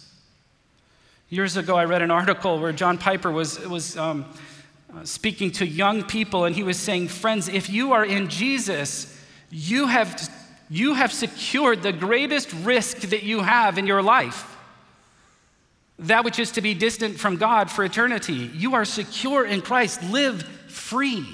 Years 1.36 1.58
ago, 1.58 1.76
I 1.76 1.84
read 1.84 2.02
an 2.02 2.12
article 2.12 2.62
where 2.62 2.72
John 2.72 2.98
Piper 2.98 3.30
was, 3.30 3.60
was 3.68 3.98
um, 3.98 4.24
uh, 4.96 5.04
speaking 5.04 5.52
to 5.52 5.68
young 5.68 6.04
people, 6.04 6.46
and 6.46 6.56
he 6.56 6.64
was 6.64 6.80
saying, 6.80 7.10
Friends, 7.10 7.50
if 7.50 7.70
you 7.70 7.92
are 7.92 8.06
in 8.06 8.30
Jesus, 8.30 9.22
you 9.52 9.88
have, 9.88 10.30
you 10.70 10.94
have 10.94 11.12
secured 11.12 11.84
the 11.84 11.92
greatest 11.92 12.54
risk 12.64 13.00
that 13.10 13.24
you 13.24 13.42
have 13.42 13.78
in 13.78 13.86
your 13.86 14.02
life 14.02 14.56
that 16.00 16.24
which 16.24 16.40
is 16.40 16.52
to 16.52 16.62
be 16.62 16.74
distant 16.74 17.20
from 17.20 17.36
God 17.36 17.70
for 17.70 17.84
eternity. 17.84 18.50
You 18.54 18.76
are 18.76 18.86
secure 18.86 19.46
in 19.46 19.62
Christ. 19.62 20.04
Live 20.04 20.42
free. 20.70 21.28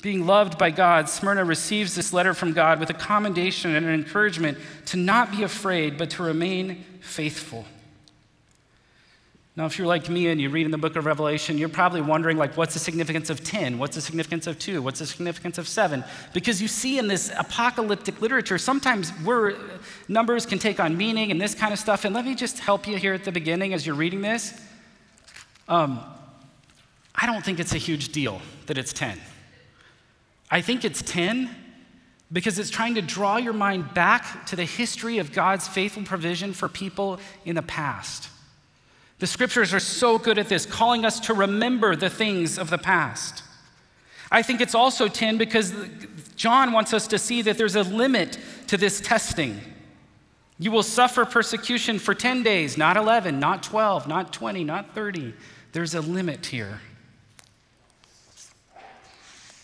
Being 0.00 0.24
loved 0.24 0.56
by 0.56 0.70
God, 0.70 1.10
Smyrna 1.10 1.44
receives 1.44 1.94
this 1.94 2.14
letter 2.14 2.32
from 2.32 2.54
God 2.54 2.80
with 2.80 2.88
a 2.88 2.94
commendation 2.94 3.76
and 3.76 3.84
an 3.84 3.92
encouragement 3.92 4.56
to 4.86 4.96
not 4.96 5.30
be 5.30 5.42
afraid, 5.42 5.98
but 5.98 6.08
to 6.10 6.22
remain 6.22 6.82
faithful. 7.02 7.66
Now, 9.56 9.66
if 9.66 9.78
you're 9.78 9.86
like 9.86 10.08
me 10.08 10.26
and 10.26 10.40
you 10.40 10.50
read 10.50 10.64
in 10.64 10.72
the 10.72 10.78
book 10.78 10.96
of 10.96 11.06
Revelation, 11.06 11.58
you're 11.58 11.68
probably 11.68 12.00
wondering, 12.00 12.36
like, 12.36 12.56
what's 12.56 12.74
the 12.74 12.80
significance 12.80 13.30
of 13.30 13.44
10? 13.44 13.78
What's 13.78 13.94
the 13.94 14.00
significance 14.00 14.48
of 14.48 14.58
2? 14.58 14.82
What's 14.82 14.98
the 14.98 15.06
significance 15.06 15.58
of 15.58 15.68
7? 15.68 16.02
Because 16.32 16.60
you 16.60 16.66
see 16.66 16.98
in 16.98 17.06
this 17.06 17.30
apocalyptic 17.38 18.20
literature, 18.20 18.58
sometimes 18.58 19.12
numbers 20.08 20.44
can 20.44 20.58
take 20.58 20.80
on 20.80 20.96
meaning 20.96 21.30
and 21.30 21.40
this 21.40 21.54
kind 21.54 21.72
of 21.72 21.78
stuff. 21.78 22.04
And 22.04 22.12
let 22.12 22.24
me 22.24 22.34
just 22.34 22.58
help 22.58 22.88
you 22.88 22.96
here 22.96 23.14
at 23.14 23.22
the 23.22 23.30
beginning 23.30 23.74
as 23.74 23.86
you're 23.86 23.94
reading 23.94 24.22
this. 24.22 24.60
Um, 25.68 26.00
I 27.14 27.26
don't 27.26 27.44
think 27.44 27.60
it's 27.60 27.74
a 27.74 27.78
huge 27.78 28.08
deal 28.10 28.42
that 28.66 28.76
it's 28.76 28.92
10. 28.92 29.20
I 30.50 30.62
think 30.62 30.84
it's 30.84 31.00
10 31.00 31.48
because 32.32 32.58
it's 32.58 32.70
trying 32.70 32.96
to 32.96 33.02
draw 33.02 33.36
your 33.36 33.52
mind 33.52 33.94
back 33.94 34.46
to 34.46 34.56
the 34.56 34.64
history 34.64 35.18
of 35.18 35.32
God's 35.32 35.68
faithful 35.68 36.02
provision 36.02 36.52
for 36.52 36.68
people 36.68 37.20
in 37.44 37.54
the 37.54 37.62
past. 37.62 38.30
The 39.18 39.26
scriptures 39.26 39.72
are 39.72 39.80
so 39.80 40.18
good 40.18 40.38
at 40.38 40.48
this, 40.48 40.66
calling 40.66 41.04
us 41.04 41.20
to 41.20 41.34
remember 41.34 41.94
the 41.96 42.10
things 42.10 42.58
of 42.58 42.70
the 42.70 42.78
past. 42.78 43.42
I 44.30 44.42
think 44.42 44.60
it's 44.60 44.74
also 44.74 45.06
10 45.06 45.38
because 45.38 45.72
John 46.34 46.72
wants 46.72 46.92
us 46.92 47.06
to 47.08 47.18
see 47.18 47.42
that 47.42 47.56
there's 47.56 47.76
a 47.76 47.82
limit 47.82 48.38
to 48.66 48.76
this 48.76 49.00
testing. 49.00 49.60
You 50.58 50.70
will 50.70 50.82
suffer 50.82 51.24
persecution 51.24 51.98
for 51.98 52.14
10 52.14 52.42
days, 52.42 52.76
not 52.76 52.96
11, 52.96 53.38
not 53.38 53.62
12, 53.62 54.08
not 54.08 54.32
20, 54.32 54.64
not 54.64 54.94
30, 54.94 55.34
There's 55.72 55.94
a 55.94 56.00
limit 56.00 56.46
here. 56.46 56.80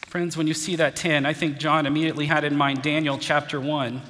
Friends, 0.07 0.37
when 0.37 0.49
you 0.49 0.55
see 0.55 0.75
that 0.77 0.97
10, 0.97 1.25
I 1.25 1.33
think 1.33 1.59
John 1.59 1.87
immediately 1.87 2.27
had 2.27 2.43
in 2.43 2.57
mind 2.57 2.83
Daniel 2.83 3.17
chapter 3.17 3.61
1. 3.61 4.03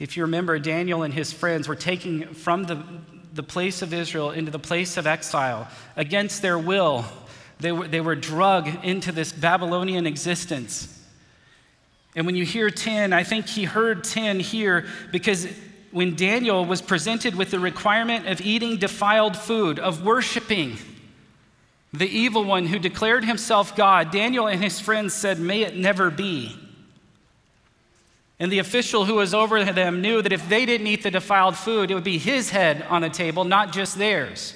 If 0.00 0.16
you 0.16 0.24
remember, 0.24 0.58
Daniel 0.58 1.02
and 1.04 1.14
his 1.14 1.32
friends 1.32 1.68
were 1.68 1.76
taken 1.76 2.34
from 2.34 2.64
the, 2.64 2.82
the 3.32 3.42
place 3.42 3.82
of 3.82 3.92
Israel 3.94 4.30
into 4.30 4.50
the 4.50 4.58
place 4.58 4.96
of 4.96 5.06
exile 5.06 5.68
against 5.96 6.42
their 6.42 6.58
will. 6.58 7.04
They 7.58 7.72
were, 7.72 7.86
they 7.86 8.00
were 8.00 8.16
drug 8.16 8.84
into 8.84 9.12
this 9.12 9.32
Babylonian 9.32 10.06
existence. 10.06 10.96
And 12.16 12.26
when 12.26 12.34
you 12.34 12.44
hear 12.44 12.70
10, 12.70 13.12
I 13.12 13.22
think 13.22 13.46
he 13.46 13.64
heard 13.64 14.04
10 14.04 14.40
here 14.40 14.86
because 15.12 15.46
when 15.92 16.16
Daniel 16.16 16.64
was 16.64 16.82
presented 16.82 17.34
with 17.34 17.50
the 17.50 17.58
requirement 17.58 18.26
of 18.26 18.40
eating 18.40 18.78
defiled 18.78 19.36
food, 19.36 19.78
of 19.78 20.04
worshiping 20.04 20.78
the 21.92 22.08
evil 22.08 22.44
one 22.44 22.66
who 22.66 22.78
declared 22.78 23.24
himself 23.24 23.74
God, 23.74 24.12
Daniel 24.12 24.46
and 24.46 24.62
his 24.62 24.80
friends 24.80 25.12
said, 25.12 25.40
May 25.40 25.62
it 25.62 25.76
never 25.76 26.10
be. 26.10 26.56
And 28.40 28.50
the 28.50 28.58
official 28.58 29.04
who 29.04 29.16
was 29.16 29.34
over 29.34 29.62
them 29.62 30.00
knew 30.00 30.22
that 30.22 30.32
if 30.32 30.48
they 30.48 30.64
didn't 30.64 30.86
eat 30.86 31.02
the 31.02 31.10
defiled 31.10 31.56
food, 31.56 31.90
it 31.90 31.94
would 31.94 32.02
be 32.02 32.16
his 32.16 32.48
head 32.48 32.86
on 32.88 33.02
the 33.02 33.10
table, 33.10 33.44
not 33.44 33.70
just 33.70 33.98
theirs. 33.98 34.54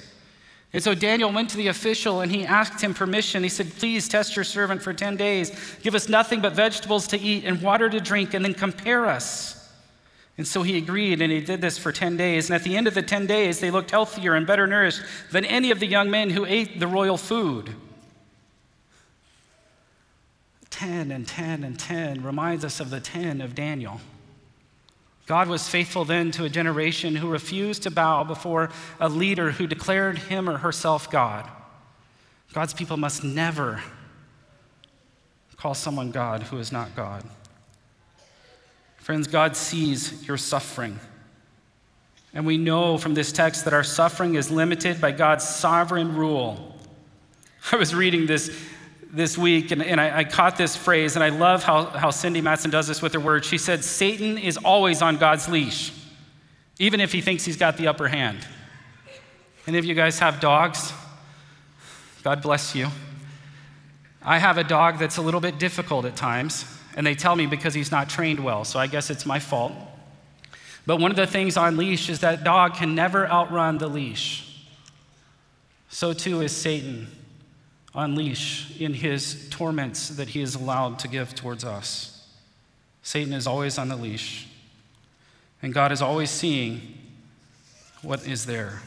And 0.73 0.83
so 0.83 0.95
Daniel 0.95 1.31
went 1.31 1.51
to 1.51 1.57
the 1.59 1.69
official 1.69 2.23
and 2.23 2.33
he 2.33 2.47
asked 2.47 2.81
him 2.81 2.95
permission. 2.95 3.43
He 3.43 3.49
said, 3.51 3.71
Please 3.75 4.09
test 4.09 4.35
your 4.35 4.45
servant 4.45 4.83
for 4.83 4.95
10 4.95 5.17
days. 5.17 5.53
Give 5.83 5.95
us 5.95 6.09
nothing 6.09 6.41
but 6.41 6.55
vegetables 6.55 7.07
to 7.09 7.21
eat 7.21 7.45
and 7.45 7.61
water 7.61 7.91
to 7.91 8.01
drink, 8.01 8.35
and 8.35 8.43
then 8.43 8.55
compare 8.55 9.07
us. 9.07 9.71
And 10.37 10.49
so 10.49 10.63
he 10.63 10.79
agreed, 10.79 11.21
and 11.21 11.31
he 11.31 11.41
did 11.41 11.61
this 11.61 11.79
for 11.79 11.93
10 11.93 12.17
days. 12.17 12.49
And 12.49 12.57
at 12.57 12.65
the 12.65 12.77
end 12.77 12.89
of 12.89 12.95
the 12.95 13.03
10 13.03 13.27
days, 13.27 13.61
they 13.61 13.71
looked 13.71 13.93
healthier 13.93 14.35
and 14.35 14.47
better 14.47 14.67
nourished 14.67 15.03
than 15.31 15.45
any 15.45 15.71
of 15.71 15.79
the 15.79 15.87
young 15.87 16.11
men 16.11 16.31
who 16.31 16.45
ate 16.45 16.81
the 16.81 16.89
royal 16.89 17.19
food. 17.19 17.73
10 20.75 21.13
and 21.13 21.27
10 21.27 21.63
and 21.63 21.79
10 21.79 22.25
reminds 22.25 22.65
us 22.65 22.81
of 22.81 22.91
the 22.91 22.99
10 22.99 23.41
of 23.41 23.55
Daniel. 23.55 24.01
God 25.27 25.49
was 25.49 25.69
faithful 25.69 26.05
then 26.05 26.33
to 26.33 26.45
a 26.45 26.49
generation 26.49 27.15
who 27.15 27.29
refused 27.31 27.85
to 27.85 27.93
bow 27.93 28.25
before 28.25 28.71
a 28.99 29.09
leader 29.09 29.53
who 29.53 29.69
declared 29.69 30.19
him 30.19 30.51
or 30.51 30.59
herself 30.59 31.09
God. 31.11 31.49
God's 32.53 32.75
people 32.75 32.97
must 32.97 33.23
never 33.23 33.83
call 35.57 35.75
someone 35.75 36.11
God 36.11 36.43
who 36.43 36.59
is 36.59 36.73
not 36.73 36.97
God. 36.97 37.23
Friends, 38.97 39.29
God 39.29 39.57
sees 39.57 40.27
your 40.27 40.37
suffering. 40.37 40.99
And 42.35 42.45
we 42.45 42.59
know 42.59 42.99
from 42.99 43.15
this 43.15 43.31
text 43.31 43.65
that 43.65 43.75
our 43.75 43.85
suffering 43.85 44.35
is 44.35 44.51
limited 44.51 45.01
by 45.01 45.13
God's 45.13 45.49
sovereign 45.49 46.17
rule. 46.17 46.77
I 47.71 47.77
was 47.77 47.95
reading 47.95 48.27
this 48.27 48.51
this 49.15 49.39
week, 49.39 49.71
and, 49.71 49.83
and 49.83 50.01
I, 50.01 50.19
I, 50.19 50.25
caught 50.25 50.57
this 50.57 50.77
phrase, 50.77 51.15
and 51.15 51.25
I 51.25 51.29
love 51.29 51.63
how, 51.63 51.85
how 51.85 52.11
Cindy 52.11 52.41
Matson 52.41 52.71
does 52.71 52.89
this 52.89 53.01
with 53.01 53.13
her 53.13 53.21
words. 53.21 53.47
She 53.47 53.59
said, 53.59 53.85
Satan 53.85 54.37
is 54.37 54.57
always 54.57 55.03
on 55.03 55.19
God's 55.19 55.49
leash, 55.49 55.93
even 56.79 57.01
if 57.01 57.13
he 57.13 57.21
thinks 57.21 57.45
he's 57.45 57.57
got 57.57 57.77
the 57.77 57.87
upper 57.87 58.09
hand. 58.09 58.45
Any 59.67 59.79
of 59.79 59.85
you 59.85 59.95
guys 59.95 60.19
have 60.19 60.41
dogs? 60.41 60.93
God 62.25 62.43
bless 62.43 62.75
you. 62.75 62.89
I 64.23 64.39
have 64.39 64.59
a 64.59 64.65
dog 64.65 64.99
that's 64.99 65.17
a 65.17 65.23
little 65.23 65.41
bit 65.41 65.59
difficult 65.59 66.07
at 66.07 66.17
times, 66.17 66.65
and 66.97 67.07
they 67.07 67.15
tell 67.15 67.37
me 67.37 67.47
because 67.47 67.73
he's 67.73 67.93
not 67.93 68.09
trained 68.09 68.41
well, 68.41 68.65
so 68.65 68.81
I 68.81 68.89
guess 68.89 69.11
it's 69.11 69.25
my 69.25 69.39
fault. 69.39 69.73
But 70.87 70.99
one 70.99 71.11
of 71.11 71.17
the 71.17 71.27
things 71.27 71.57
on 71.57 71.77
leash 71.77 72.11
is 72.11 72.21
that 72.21 72.43
dog 72.43 72.75
can 72.75 72.95
never 72.95 73.29
outrun 73.29 73.79
the 73.79 73.89
leash. 73.89 74.67
So 75.89 76.13
too 76.13 76.41
is 76.41 76.51
Satan 76.55 77.07
on 77.95 78.15
leash 78.17 78.79
in 78.81 78.95
his 78.95 79.49
torments 79.51 80.09
that 80.09 80.29
he 80.29 80.41
is 80.41 80.55
allowed 80.55 80.99
to 80.99 81.09
give 81.09 81.35
towards 81.35 81.65
us. 81.65 82.29
Satan 83.03 83.33
is 83.33 83.47
always 83.47 83.79
on 83.79 83.89
the 83.89 83.97
leash, 83.97 84.49
and 85.63 85.73
God 85.73 85.93
is 85.93 86.03
always 86.03 86.31
seeing 86.31 86.81
what 88.03 88.27
is 88.27 88.47
there. 88.47 88.81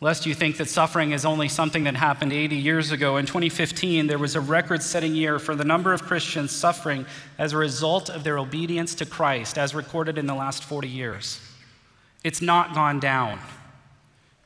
Lest 0.00 0.26
you 0.26 0.34
think 0.34 0.58
that 0.58 0.68
suffering 0.68 1.12
is 1.12 1.24
only 1.24 1.48
something 1.48 1.84
that 1.84 1.96
happened 1.96 2.32
80 2.32 2.56
years 2.56 2.90
ago, 2.90 3.16
in 3.16 3.26
2015, 3.26 4.06
there 4.06 4.18
was 4.18 4.34
a 4.34 4.40
record 4.40 4.82
setting 4.82 5.14
year 5.14 5.38
for 5.38 5.54
the 5.54 5.64
number 5.64 5.92
of 5.92 6.02
Christians 6.02 6.50
suffering 6.50 7.06
as 7.38 7.52
a 7.52 7.56
result 7.56 8.10
of 8.10 8.22
their 8.22 8.38
obedience 8.38 8.94
to 8.96 9.06
Christ, 9.06 9.56
as 9.56 9.74
recorded 9.74 10.18
in 10.18 10.26
the 10.26 10.34
last 10.34 10.62
40 10.62 10.88
years. 10.88 11.40
It's 12.22 12.42
not 12.42 12.74
gone 12.74 13.00
down. 13.00 13.38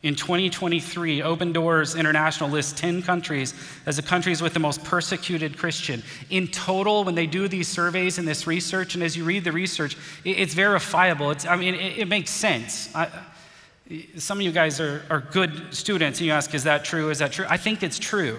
In 0.04 0.14
2023, 0.14 1.22
Open 1.22 1.52
Doors 1.52 1.96
International 1.96 2.48
lists 2.48 2.78
10 2.78 3.02
countries 3.02 3.52
as 3.84 3.96
the 3.96 4.02
countries 4.02 4.40
with 4.40 4.54
the 4.54 4.60
most 4.60 4.84
persecuted 4.84 5.58
Christian. 5.58 6.04
In 6.30 6.46
total, 6.46 7.02
when 7.02 7.16
they 7.16 7.26
do 7.26 7.48
these 7.48 7.66
surveys 7.66 8.16
and 8.16 8.26
this 8.26 8.46
research, 8.46 8.94
and 8.94 9.02
as 9.02 9.16
you 9.16 9.24
read 9.24 9.42
the 9.42 9.50
research, 9.50 9.96
it's 10.24 10.54
verifiable. 10.54 11.32
It's, 11.32 11.44
I 11.44 11.56
mean, 11.56 11.74
it, 11.74 11.98
it 11.98 12.08
makes 12.08 12.30
sense. 12.30 12.94
I, 12.94 13.08
some 14.16 14.38
of 14.38 14.42
you 14.42 14.52
guys 14.52 14.80
are, 14.80 15.02
are 15.10 15.20
good 15.20 15.74
students, 15.74 16.20
and 16.20 16.26
you 16.28 16.32
ask, 16.32 16.54
is 16.54 16.62
that 16.64 16.84
true? 16.84 17.10
Is 17.10 17.18
that 17.18 17.32
true? 17.32 17.46
I 17.48 17.56
think 17.56 17.82
it's 17.82 17.98
true. 17.98 18.38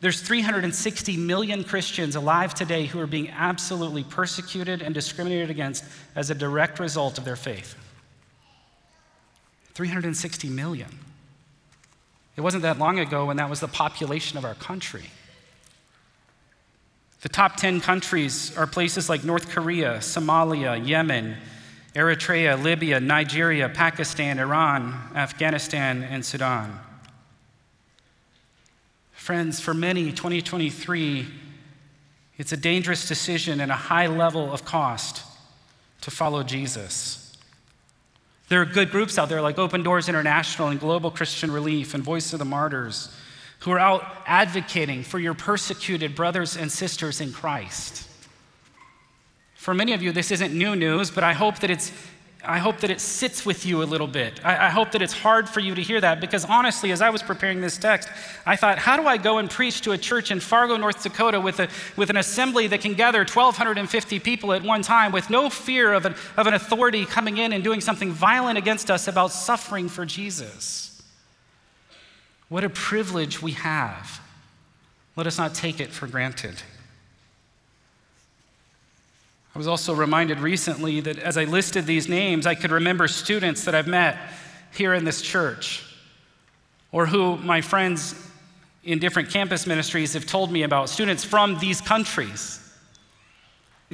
There's 0.00 0.20
360 0.20 1.16
million 1.16 1.64
Christians 1.64 2.14
alive 2.14 2.52
today 2.52 2.84
who 2.84 3.00
are 3.00 3.06
being 3.06 3.30
absolutely 3.30 4.04
persecuted 4.04 4.82
and 4.82 4.94
discriminated 4.94 5.48
against 5.48 5.82
as 6.14 6.28
a 6.28 6.34
direct 6.34 6.78
result 6.78 7.16
of 7.16 7.24
their 7.24 7.36
faith. 7.36 7.74
360 9.74 10.48
million. 10.50 10.88
It 12.36 12.40
wasn't 12.40 12.62
that 12.62 12.78
long 12.78 12.98
ago 12.98 13.26
when 13.26 13.36
that 13.36 13.50
was 13.50 13.60
the 13.60 13.68
population 13.68 14.38
of 14.38 14.44
our 14.44 14.54
country. 14.54 15.04
The 17.22 17.28
top 17.28 17.56
10 17.56 17.80
countries 17.80 18.56
are 18.56 18.66
places 18.66 19.08
like 19.08 19.24
North 19.24 19.48
Korea, 19.48 19.98
Somalia, 19.98 20.84
Yemen, 20.86 21.36
Eritrea, 21.94 22.60
Libya, 22.62 23.00
Nigeria, 23.00 23.68
Pakistan, 23.68 24.38
Iran, 24.38 24.92
Afghanistan, 25.14 26.02
and 26.02 26.24
Sudan. 26.24 26.78
Friends, 29.12 29.60
for 29.60 29.72
many, 29.72 30.12
2023, 30.12 31.26
it's 32.36 32.52
a 32.52 32.56
dangerous 32.56 33.08
decision 33.08 33.60
and 33.60 33.72
a 33.72 33.76
high 33.76 34.08
level 34.08 34.52
of 34.52 34.64
cost 34.64 35.22
to 36.02 36.10
follow 36.10 36.42
Jesus. 36.42 37.23
There 38.48 38.60
are 38.60 38.66
good 38.66 38.90
groups 38.90 39.18
out 39.18 39.28
there 39.28 39.40
like 39.40 39.58
Open 39.58 39.82
Doors 39.82 40.08
International 40.08 40.68
and 40.68 40.78
Global 40.78 41.10
Christian 41.10 41.50
Relief 41.50 41.94
and 41.94 42.02
Voice 42.02 42.32
of 42.32 42.38
the 42.38 42.44
Martyrs 42.44 43.08
who 43.60 43.70
are 43.70 43.78
out 43.78 44.04
advocating 44.26 45.02
for 45.02 45.18
your 45.18 45.32
persecuted 45.32 46.14
brothers 46.14 46.54
and 46.54 46.70
sisters 46.70 47.20
in 47.22 47.32
Christ. 47.32 48.06
For 49.54 49.72
many 49.72 49.94
of 49.94 50.02
you, 50.02 50.12
this 50.12 50.30
isn't 50.30 50.52
new 50.52 50.76
news, 50.76 51.10
but 51.10 51.24
I 51.24 51.32
hope 51.32 51.60
that 51.60 51.70
it's 51.70 51.90
I 52.46 52.58
hope 52.58 52.80
that 52.80 52.90
it 52.90 53.00
sits 53.00 53.46
with 53.46 53.64
you 53.64 53.82
a 53.82 53.84
little 53.84 54.06
bit. 54.06 54.44
I, 54.44 54.66
I, 54.66 54.68
hope 54.68 54.92
that 54.92 55.02
it's 55.02 55.12
hard 55.12 55.48
for 55.48 55.60
you 55.60 55.74
to 55.74 55.82
hear 55.82 56.00
that 56.00 56.20
because 56.20 56.44
honestly, 56.44 56.92
as 56.92 57.00
I 57.00 57.10
was 57.10 57.22
preparing 57.22 57.60
this 57.60 57.76
text, 57.76 58.08
I 58.44 58.56
thought, 58.56 58.78
how 58.78 58.96
do 58.96 59.06
I 59.06 59.16
go 59.16 59.38
and 59.38 59.50
preach 59.50 59.80
to 59.82 59.92
a 59.92 59.98
church 59.98 60.30
in 60.30 60.40
Fargo, 60.40 60.76
North 60.76 61.02
Dakota 61.02 61.40
with, 61.40 61.60
a, 61.60 61.68
with 61.96 62.10
an 62.10 62.16
assembly 62.16 62.66
that 62.68 62.80
can 62.80 62.94
gather 62.94 63.20
1,250 63.20 64.18
people 64.20 64.52
at 64.52 64.62
one 64.62 64.82
time 64.82 65.12
with 65.12 65.30
no 65.30 65.48
fear 65.50 65.92
of 65.92 66.04
an, 66.04 66.14
of 66.36 66.46
an 66.46 66.54
authority 66.54 67.04
coming 67.06 67.38
in 67.38 67.52
and 67.52 67.64
doing 67.64 67.80
something 67.80 68.10
violent 68.10 68.58
against 68.58 68.90
us 68.90 69.08
about 69.08 69.32
suffering 69.32 69.88
for 69.88 70.04
Jesus? 70.04 71.02
What 72.48 72.64
a 72.64 72.70
privilege 72.70 73.42
we 73.42 73.52
have. 73.52 74.20
Let 75.16 75.26
us 75.26 75.38
not 75.38 75.54
take 75.54 75.80
it 75.80 75.90
for 75.90 76.06
granted. 76.06 76.62
I 79.54 79.58
was 79.58 79.68
also 79.68 79.94
reminded 79.94 80.40
recently 80.40 81.00
that 81.00 81.18
as 81.18 81.38
I 81.38 81.44
listed 81.44 81.86
these 81.86 82.08
names, 82.08 82.44
I 82.44 82.56
could 82.56 82.72
remember 82.72 83.06
students 83.06 83.64
that 83.64 83.74
I've 83.74 83.86
met 83.86 84.18
here 84.72 84.94
in 84.94 85.04
this 85.04 85.22
church 85.22 85.84
or 86.90 87.06
who 87.06 87.36
my 87.36 87.60
friends 87.60 88.14
in 88.82 88.98
different 88.98 89.30
campus 89.30 89.66
ministries 89.66 90.12
have 90.14 90.26
told 90.26 90.50
me 90.50 90.64
about, 90.64 90.88
students 90.88 91.22
from 91.24 91.58
these 91.60 91.80
countries. 91.80 92.60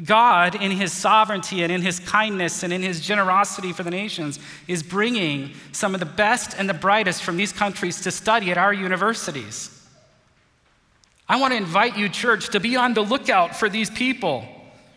God, 0.02 0.54
in 0.54 0.70
His 0.70 0.92
sovereignty 0.92 1.62
and 1.62 1.70
in 1.70 1.82
His 1.82 2.00
kindness 2.00 2.62
and 2.62 2.72
in 2.72 2.82
His 2.82 3.00
generosity 3.00 3.72
for 3.72 3.82
the 3.82 3.90
nations, 3.90 4.38
is 4.66 4.82
bringing 4.82 5.52
some 5.72 5.92
of 5.94 6.00
the 6.00 6.06
best 6.06 6.54
and 6.58 6.68
the 6.68 6.74
brightest 6.74 7.22
from 7.22 7.36
these 7.36 7.52
countries 7.52 8.00
to 8.02 8.10
study 8.10 8.50
at 8.50 8.56
our 8.56 8.72
universities. 8.72 9.76
I 11.28 11.38
want 11.38 11.52
to 11.52 11.56
invite 11.58 11.98
you, 11.98 12.08
church, 12.08 12.48
to 12.50 12.60
be 12.60 12.76
on 12.76 12.94
the 12.94 13.02
lookout 13.02 13.54
for 13.54 13.68
these 13.68 13.90
people. 13.90 14.44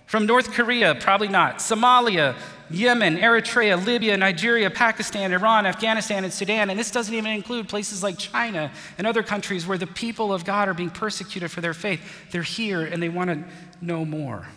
From 0.06 0.26
North 0.26 0.52
Korea, 0.52 0.96
probably 0.96 1.28
not. 1.28 1.58
Somalia, 1.58 2.36
Yemen, 2.70 3.18
Eritrea, 3.18 3.84
Libya, 3.84 4.18
Nigeria, 4.18 4.70
Pakistan, 4.70 5.34
Iran, 5.34 5.66
Afghanistan, 5.66 6.24
and 6.24 6.34
Sudan. 6.34 6.70
And 6.70 6.80
this 6.80 6.92
doesn't 6.92 7.14
even 7.14 7.32
include 7.32 7.70
places 7.70 8.04
like 8.04 8.18
China 8.18 8.72
and 8.98 9.08
other 9.08 9.24
countries 9.24 9.66
where 9.66 9.78
the 9.78 9.88
people 9.88 10.34
of 10.34 10.46
God 10.46 10.68
are 10.68 10.74
being 10.74 10.90
persecuted 10.90 11.52
for 11.52 11.62
their 11.62 11.74
faith. 11.74 12.02
They're 12.32 12.42
here 12.42 12.84
and 12.84 13.02
they 13.02 13.10
want 13.10 13.30
to 13.30 13.44
know 13.82 14.06
more. 14.06 14.48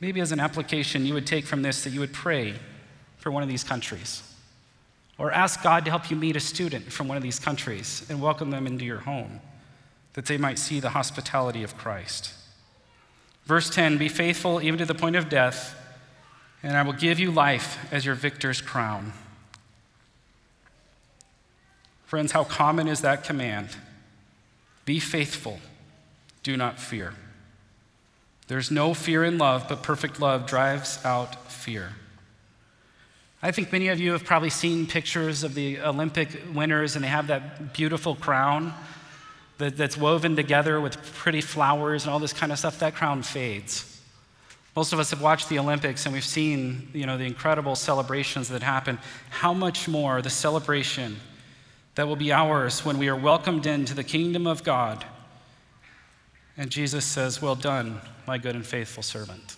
Maybe 0.00 0.20
as 0.20 0.32
an 0.32 0.40
application, 0.40 1.04
you 1.04 1.14
would 1.14 1.26
take 1.26 1.44
from 1.44 1.62
this 1.62 1.84
that 1.84 1.90
you 1.90 2.00
would 2.00 2.12
pray 2.12 2.54
for 3.16 3.30
one 3.32 3.42
of 3.42 3.48
these 3.48 3.64
countries. 3.64 4.22
Or 5.18 5.32
ask 5.32 5.62
God 5.62 5.84
to 5.84 5.90
help 5.90 6.10
you 6.10 6.16
meet 6.16 6.36
a 6.36 6.40
student 6.40 6.92
from 6.92 7.08
one 7.08 7.16
of 7.16 7.22
these 7.22 7.40
countries 7.40 8.06
and 8.08 8.20
welcome 8.20 8.50
them 8.50 8.66
into 8.66 8.84
your 8.84 9.00
home, 9.00 9.40
that 10.18 10.26
they 10.26 10.36
might 10.36 10.58
see 10.58 10.80
the 10.80 10.88
hospitality 10.88 11.62
of 11.62 11.78
Christ. 11.78 12.32
Verse 13.44 13.70
10 13.70 13.98
Be 13.98 14.08
faithful 14.08 14.60
even 14.60 14.76
to 14.78 14.84
the 14.84 14.92
point 14.92 15.14
of 15.14 15.28
death, 15.28 15.76
and 16.60 16.76
I 16.76 16.82
will 16.82 16.92
give 16.92 17.20
you 17.20 17.30
life 17.30 17.78
as 17.92 18.04
your 18.04 18.16
victor's 18.16 18.60
crown. 18.60 19.12
Friends, 22.04 22.32
how 22.32 22.42
common 22.42 22.88
is 22.88 23.02
that 23.02 23.22
command? 23.22 23.68
Be 24.84 24.98
faithful, 24.98 25.60
do 26.42 26.56
not 26.56 26.80
fear. 26.80 27.14
There's 28.48 28.72
no 28.72 28.94
fear 28.94 29.22
in 29.22 29.38
love, 29.38 29.66
but 29.68 29.84
perfect 29.84 30.18
love 30.18 30.48
drives 30.48 30.98
out 31.04 31.48
fear. 31.48 31.92
I 33.40 33.52
think 33.52 33.70
many 33.70 33.86
of 33.86 34.00
you 34.00 34.10
have 34.10 34.24
probably 34.24 34.50
seen 34.50 34.88
pictures 34.88 35.44
of 35.44 35.54
the 35.54 35.78
Olympic 35.78 36.42
winners, 36.52 36.96
and 36.96 37.04
they 37.04 37.08
have 37.08 37.28
that 37.28 37.72
beautiful 37.72 38.16
crown 38.16 38.74
that, 39.58 39.76
that's 39.76 39.96
woven 39.96 40.36
together 40.36 40.80
with 40.80 40.96
pretty 41.14 41.40
flowers 41.40 42.04
and 42.04 42.12
all 42.12 42.18
this 42.18 42.32
kind 42.32 42.52
of 42.52 42.58
stuff. 42.58 42.78
That 42.78 42.94
crown 42.94 43.22
fades. 43.22 44.00
Most 44.74 44.92
of 44.92 45.00
us 45.00 45.10
have 45.10 45.20
watched 45.20 45.48
the 45.48 45.58
Olympics 45.58 46.06
and 46.06 46.14
we've 46.14 46.24
seen 46.24 46.88
you 46.92 47.04
know, 47.04 47.18
the 47.18 47.24
incredible 47.24 47.74
celebrations 47.74 48.48
that 48.48 48.62
happen. 48.62 48.98
How 49.30 49.52
much 49.52 49.88
more 49.88 50.22
the 50.22 50.30
celebration 50.30 51.16
that 51.96 52.06
will 52.06 52.16
be 52.16 52.32
ours 52.32 52.84
when 52.84 52.96
we 52.98 53.08
are 53.08 53.16
welcomed 53.16 53.66
into 53.66 53.94
the 53.94 54.04
kingdom 54.04 54.46
of 54.46 54.62
God? 54.62 55.04
And 56.56 56.70
Jesus 56.70 57.04
says, 57.04 57.42
Well 57.42 57.56
done, 57.56 58.00
my 58.26 58.38
good 58.38 58.54
and 58.54 58.64
faithful 58.64 59.02
servant. 59.02 59.56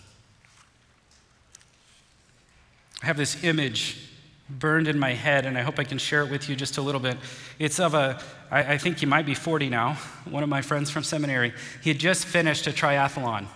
I 3.03 3.07
have 3.07 3.17
this 3.17 3.43
image 3.43 4.10
burned 4.59 4.87
in 4.87 4.99
my 4.99 5.13
head, 5.13 5.45
and 5.45 5.57
I 5.57 5.61
hope 5.61 5.79
I 5.79 5.83
can 5.83 5.97
share 5.97 6.23
it 6.23 6.31
with 6.31 6.49
you 6.49 6.55
just 6.55 6.77
a 6.77 6.81
little 6.81 7.01
bit. 7.01 7.17
It's 7.59 7.79
of 7.79 7.93
a, 7.93 8.21
I, 8.49 8.73
I 8.73 8.77
think 8.77 8.99
he 8.99 9.05
might 9.05 9.25
be 9.25 9.33
40 9.33 9.69
now, 9.69 9.93
one 10.29 10.43
of 10.43 10.49
my 10.49 10.61
friends 10.61 10.89
from 10.89 11.03
seminary. 11.03 11.53
He 11.81 11.89
had 11.89 11.99
just 11.99 12.25
finished 12.25 12.67
a 12.67 12.71
triathlon. 12.71 13.47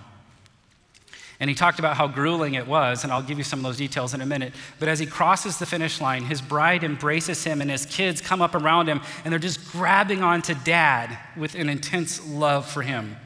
And 1.39 1.49
he 1.49 1.55
talked 1.55 1.79
about 1.79 1.97
how 1.97 2.08
grueling 2.08 2.53
it 2.53 2.65
was, 2.65 3.03
and 3.03 3.12
I'll 3.12 3.21
give 3.21 3.38
you 3.38 3.43
some 3.43 3.60
of 3.60 3.63
those 3.63 3.77
details 3.77 4.13
in 4.13 4.21
a 4.21 4.25
minute. 4.25 4.53
But 4.79 4.88
as 4.88 4.99
he 4.99 5.05
crosses 5.05 5.58
the 5.58 5.65
finish 5.65 5.99
line, 5.99 6.23
his 6.23 6.41
bride 6.41 6.84
embraces 6.84 7.43
him, 7.43 7.62
and 7.62 7.69
his 7.69 7.86
kids 7.86 8.21
come 8.21 8.41
up 8.41 8.55
around 8.55 8.88
him, 8.88 9.01
and 9.23 9.31
they're 9.31 9.39
just 9.39 9.71
grabbing 9.71 10.23
onto 10.23 10.53
dad 10.63 11.17
with 11.36 11.55
an 11.55 11.67
intense 11.67 12.25
love 12.25 12.65
for 12.65 12.84
him. 12.84 13.17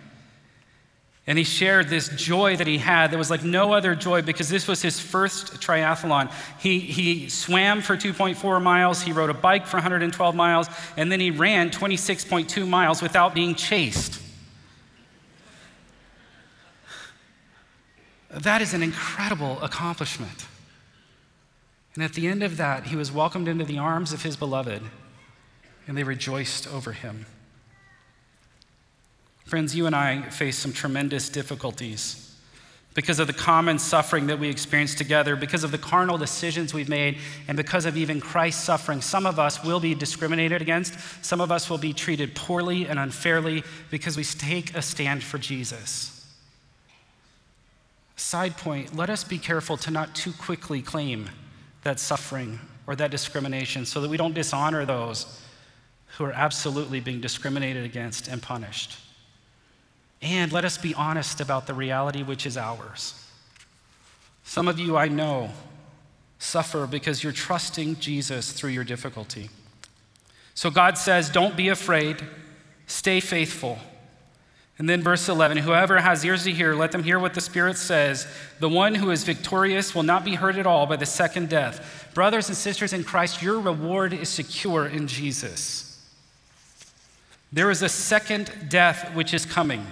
And 1.29 1.37
he 1.37 1.43
shared 1.43 1.89
this 1.89 2.09
joy 2.09 2.55
that 2.55 2.65
he 2.65 2.79
had. 2.79 3.11
There 3.11 3.19
was 3.19 3.29
like 3.29 3.43
no 3.43 3.71
other 3.71 3.93
joy 3.93 4.23
because 4.23 4.49
this 4.49 4.67
was 4.67 4.81
his 4.81 4.99
first 4.99 5.61
triathlon. 5.61 6.33
He, 6.59 6.79
he 6.79 7.29
swam 7.29 7.83
for 7.83 7.95
2.4 7.95 8.59
miles, 8.59 9.03
he 9.03 9.11
rode 9.11 9.29
a 9.29 9.35
bike 9.35 9.67
for 9.67 9.77
112 9.77 10.35
miles, 10.35 10.67
and 10.97 11.11
then 11.11 11.19
he 11.19 11.29
ran 11.29 11.69
26.2 11.69 12.67
miles 12.67 13.03
without 13.03 13.35
being 13.35 13.53
chased. 13.53 14.19
That 18.31 18.63
is 18.63 18.73
an 18.73 18.81
incredible 18.81 19.61
accomplishment. 19.61 20.47
And 21.93 22.03
at 22.03 22.13
the 22.13 22.27
end 22.27 22.41
of 22.41 22.57
that, 22.57 22.87
he 22.87 22.95
was 22.95 23.11
welcomed 23.11 23.47
into 23.47 23.65
the 23.65 23.77
arms 23.77 24.13
of 24.13 24.23
his 24.23 24.35
beloved, 24.35 24.81
and 25.85 25.95
they 25.95 26.03
rejoiced 26.03 26.67
over 26.67 26.93
him. 26.93 27.27
Friends, 29.49 29.75
you 29.75 29.87
and 29.87 29.95
I 29.95 30.21
face 30.29 30.59
some 30.59 30.71
tremendous 30.71 31.27
difficulties 31.27 32.35
because 32.93 33.17
of 33.17 33.25
the 33.25 33.33
common 33.33 33.79
suffering 33.79 34.27
that 34.27 34.37
we 34.37 34.47
experience 34.47 34.93
together, 34.93 35.35
because 35.35 35.63
of 35.63 35.71
the 35.71 35.77
carnal 35.79 36.19
decisions 36.19 36.71
we've 36.71 36.87
made, 36.87 37.17
and 37.47 37.57
because 37.57 37.87
of 37.87 37.97
even 37.97 38.21
Christ's 38.21 38.63
suffering. 38.63 39.01
Some 39.01 39.25
of 39.25 39.39
us 39.39 39.63
will 39.63 39.79
be 39.79 39.95
discriminated 39.95 40.61
against, 40.61 40.93
some 41.25 41.41
of 41.41 41.51
us 41.51 41.67
will 41.67 41.79
be 41.79 41.93
treated 41.93 42.35
poorly 42.35 42.85
and 42.85 42.99
unfairly 42.99 43.63
because 43.89 44.15
we 44.15 44.23
take 44.23 44.75
a 44.75 44.83
stand 44.83 45.23
for 45.23 45.39
Jesus. 45.39 46.27
Side 48.17 48.55
point 48.55 48.95
let 48.95 49.09
us 49.09 49.23
be 49.23 49.39
careful 49.39 49.77
to 49.77 49.89
not 49.89 50.13
too 50.13 50.31
quickly 50.31 50.83
claim 50.83 51.27
that 51.81 51.99
suffering 51.99 52.59
or 52.85 52.95
that 52.97 53.09
discrimination 53.09 53.87
so 53.87 53.99
that 54.01 54.11
we 54.11 54.17
don't 54.17 54.35
dishonor 54.35 54.85
those 54.85 55.41
who 56.19 56.23
are 56.25 56.33
absolutely 56.33 56.99
being 56.99 57.19
discriminated 57.19 57.83
against 57.83 58.27
and 58.27 58.43
punished. 58.43 58.99
And 60.21 60.51
let 60.51 60.65
us 60.65 60.77
be 60.77 60.93
honest 60.93 61.39
about 61.39 61.67
the 61.67 61.73
reality 61.73 62.23
which 62.23 62.45
is 62.45 62.57
ours. 62.57 63.13
Some 64.43 64.67
of 64.67 64.79
you 64.79 64.97
I 64.97 65.07
know 65.07 65.51
suffer 66.39 66.87
because 66.87 67.23
you're 67.23 67.33
trusting 67.33 67.99
Jesus 67.99 68.51
through 68.51 68.71
your 68.71 68.83
difficulty. 68.83 69.49
So 70.53 70.69
God 70.69 70.97
says, 70.97 71.29
Don't 71.29 71.55
be 71.55 71.69
afraid, 71.69 72.21
stay 72.87 73.19
faithful. 73.19 73.77
And 74.77 74.89
then 74.89 75.03
verse 75.03 75.27
11 75.29 75.57
Whoever 75.57 75.99
has 75.99 76.23
ears 76.25 76.45
to 76.45 76.51
hear, 76.51 76.73
let 76.73 76.91
them 76.91 77.03
hear 77.03 77.19
what 77.19 77.33
the 77.33 77.41
Spirit 77.41 77.77
says. 77.77 78.25
The 78.59 78.69
one 78.69 78.95
who 78.95 79.11
is 79.11 79.23
victorious 79.23 79.93
will 79.93 80.03
not 80.03 80.25
be 80.25 80.35
hurt 80.35 80.55
at 80.55 80.65
all 80.65 80.85
by 80.85 80.95
the 80.95 81.05
second 81.05 81.49
death. 81.49 82.09
Brothers 82.13 82.47
and 82.47 82.57
sisters 82.57 82.93
in 82.93 83.03
Christ, 83.03 83.41
your 83.41 83.59
reward 83.59 84.13
is 84.13 84.29
secure 84.29 84.87
in 84.87 85.07
Jesus. 85.07 85.85
There 87.51 87.69
is 87.69 87.81
a 87.81 87.89
second 87.89 88.51
death 88.69 89.13
which 89.13 89.33
is 89.33 89.45
coming. 89.45 89.85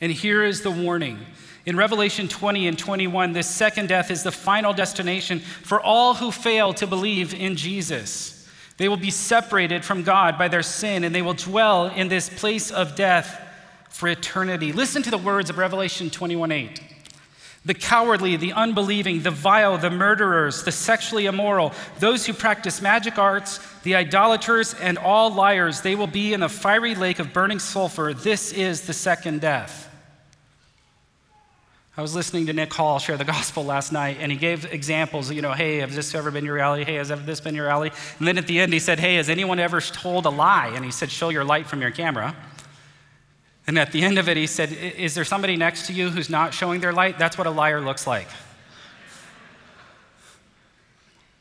And 0.00 0.12
here 0.12 0.44
is 0.44 0.62
the 0.62 0.70
warning. 0.70 1.18
In 1.66 1.76
Revelation 1.76 2.28
20 2.28 2.68
and 2.68 2.78
21, 2.78 3.32
this 3.32 3.48
second 3.48 3.88
death 3.88 4.10
is 4.10 4.22
the 4.22 4.32
final 4.32 4.72
destination 4.72 5.40
for 5.40 5.80
all 5.80 6.14
who 6.14 6.30
fail 6.30 6.72
to 6.74 6.86
believe 6.86 7.34
in 7.34 7.56
Jesus. 7.56 8.48
They 8.78 8.88
will 8.88 8.96
be 8.96 9.10
separated 9.10 9.84
from 9.84 10.04
God 10.04 10.38
by 10.38 10.48
their 10.48 10.62
sin, 10.62 11.02
and 11.02 11.14
they 11.14 11.20
will 11.20 11.34
dwell 11.34 11.88
in 11.88 12.08
this 12.08 12.28
place 12.28 12.70
of 12.70 12.94
death 12.94 13.40
for 13.90 14.08
eternity. 14.08 14.72
Listen 14.72 15.02
to 15.02 15.10
the 15.10 15.18
words 15.18 15.50
of 15.50 15.58
Revelation 15.58 16.10
21 16.10 16.52
8. 16.52 16.80
The 17.64 17.74
cowardly, 17.74 18.36
the 18.36 18.52
unbelieving, 18.52 19.22
the 19.22 19.32
vile, 19.32 19.76
the 19.76 19.90
murderers, 19.90 20.62
the 20.62 20.72
sexually 20.72 21.26
immoral, 21.26 21.74
those 21.98 22.24
who 22.24 22.32
practice 22.32 22.80
magic 22.80 23.18
arts, 23.18 23.58
the 23.82 23.96
idolaters, 23.96 24.74
and 24.74 24.96
all 24.96 25.34
liars, 25.34 25.80
they 25.80 25.96
will 25.96 26.06
be 26.06 26.32
in 26.32 26.40
the 26.40 26.48
fiery 26.48 26.94
lake 26.94 27.18
of 27.18 27.32
burning 27.32 27.58
sulfur. 27.58 28.14
This 28.14 28.52
is 28.52 28.82
the 28.82 28.94
second 28.94 29.40
death. 29.40 29.87
I 31.98 32.00
was 32.00 32.14
listening 32.14 32.46
to 32.46 32.52
Nick 32.52 32.72
Hall 32.72 33.00
share 33.00 33.16
the 33.16 33.24
gospel 33.24 33.64
last 33.64 33.90
night, 33.92 34.18
and 34.20 34.30
he 34.30 34.38
gave 34.38 34.72
examples. 34.72 35.32
You 35.32 35.42
know, 35.42 35.52
hey, 35.52 35.78
has 35.78 35.96
this 35.96 36.14
ever 36.14 36.30
been 36.30 36.44
your 36.44 36.54
reality? 36.54 36.84
Hey, 36.84 36.94
has 36.94 37.10
ever 37.10 37.24
this 37.24 37.40
been 37.40 37.56
your 37.56 37.64
reality? 37.64 37.92
And 38.20 38.28
then 38.28 38.38
at 38.38 38.46
the 38.46 38.60
end, 38.60 38.72
he 38.72 38.78
said, 38.78 39.00
hey, 39.00 39.16
has 39.16 39.28
anyone 39.28 39.58
ever 39.58 39.80
told 39.80 40.24
a 40.24 40.30
lie? 40.30 40.70
And 40.72 40.84
he 40.84 40.92
said, 40.92 41.10
show 41.10 41.30
your 41.30 41.42
light 41.42 41.66
from 41.66 41.82
your 41.82 41.90
camera. 41.90 42.36
And 43.66 43.76
at 43.80 43.90
the 43.90 44.04
end 44.04 44.16
of 44.16 44.28
it, 44.28 44.36
he 44.36 44.46
said, 44.46 44.72
is 44.72 45.16
there 45.16 45.24
somebody 45.24 45.56
next 45.56 45.88
to 45.88 45.92
you 45.92 46.08
who's 46.08 46.30
not 46.30 46.54
showing 46.54 46.80
their 46.80 46.92
light? 46.92 47.18
That's 47.18 47.36
what 47.36 47.48
a 47.48 47.50
liar 47.50 47.80
looks 47.80 48.06
like. 48.06 48.28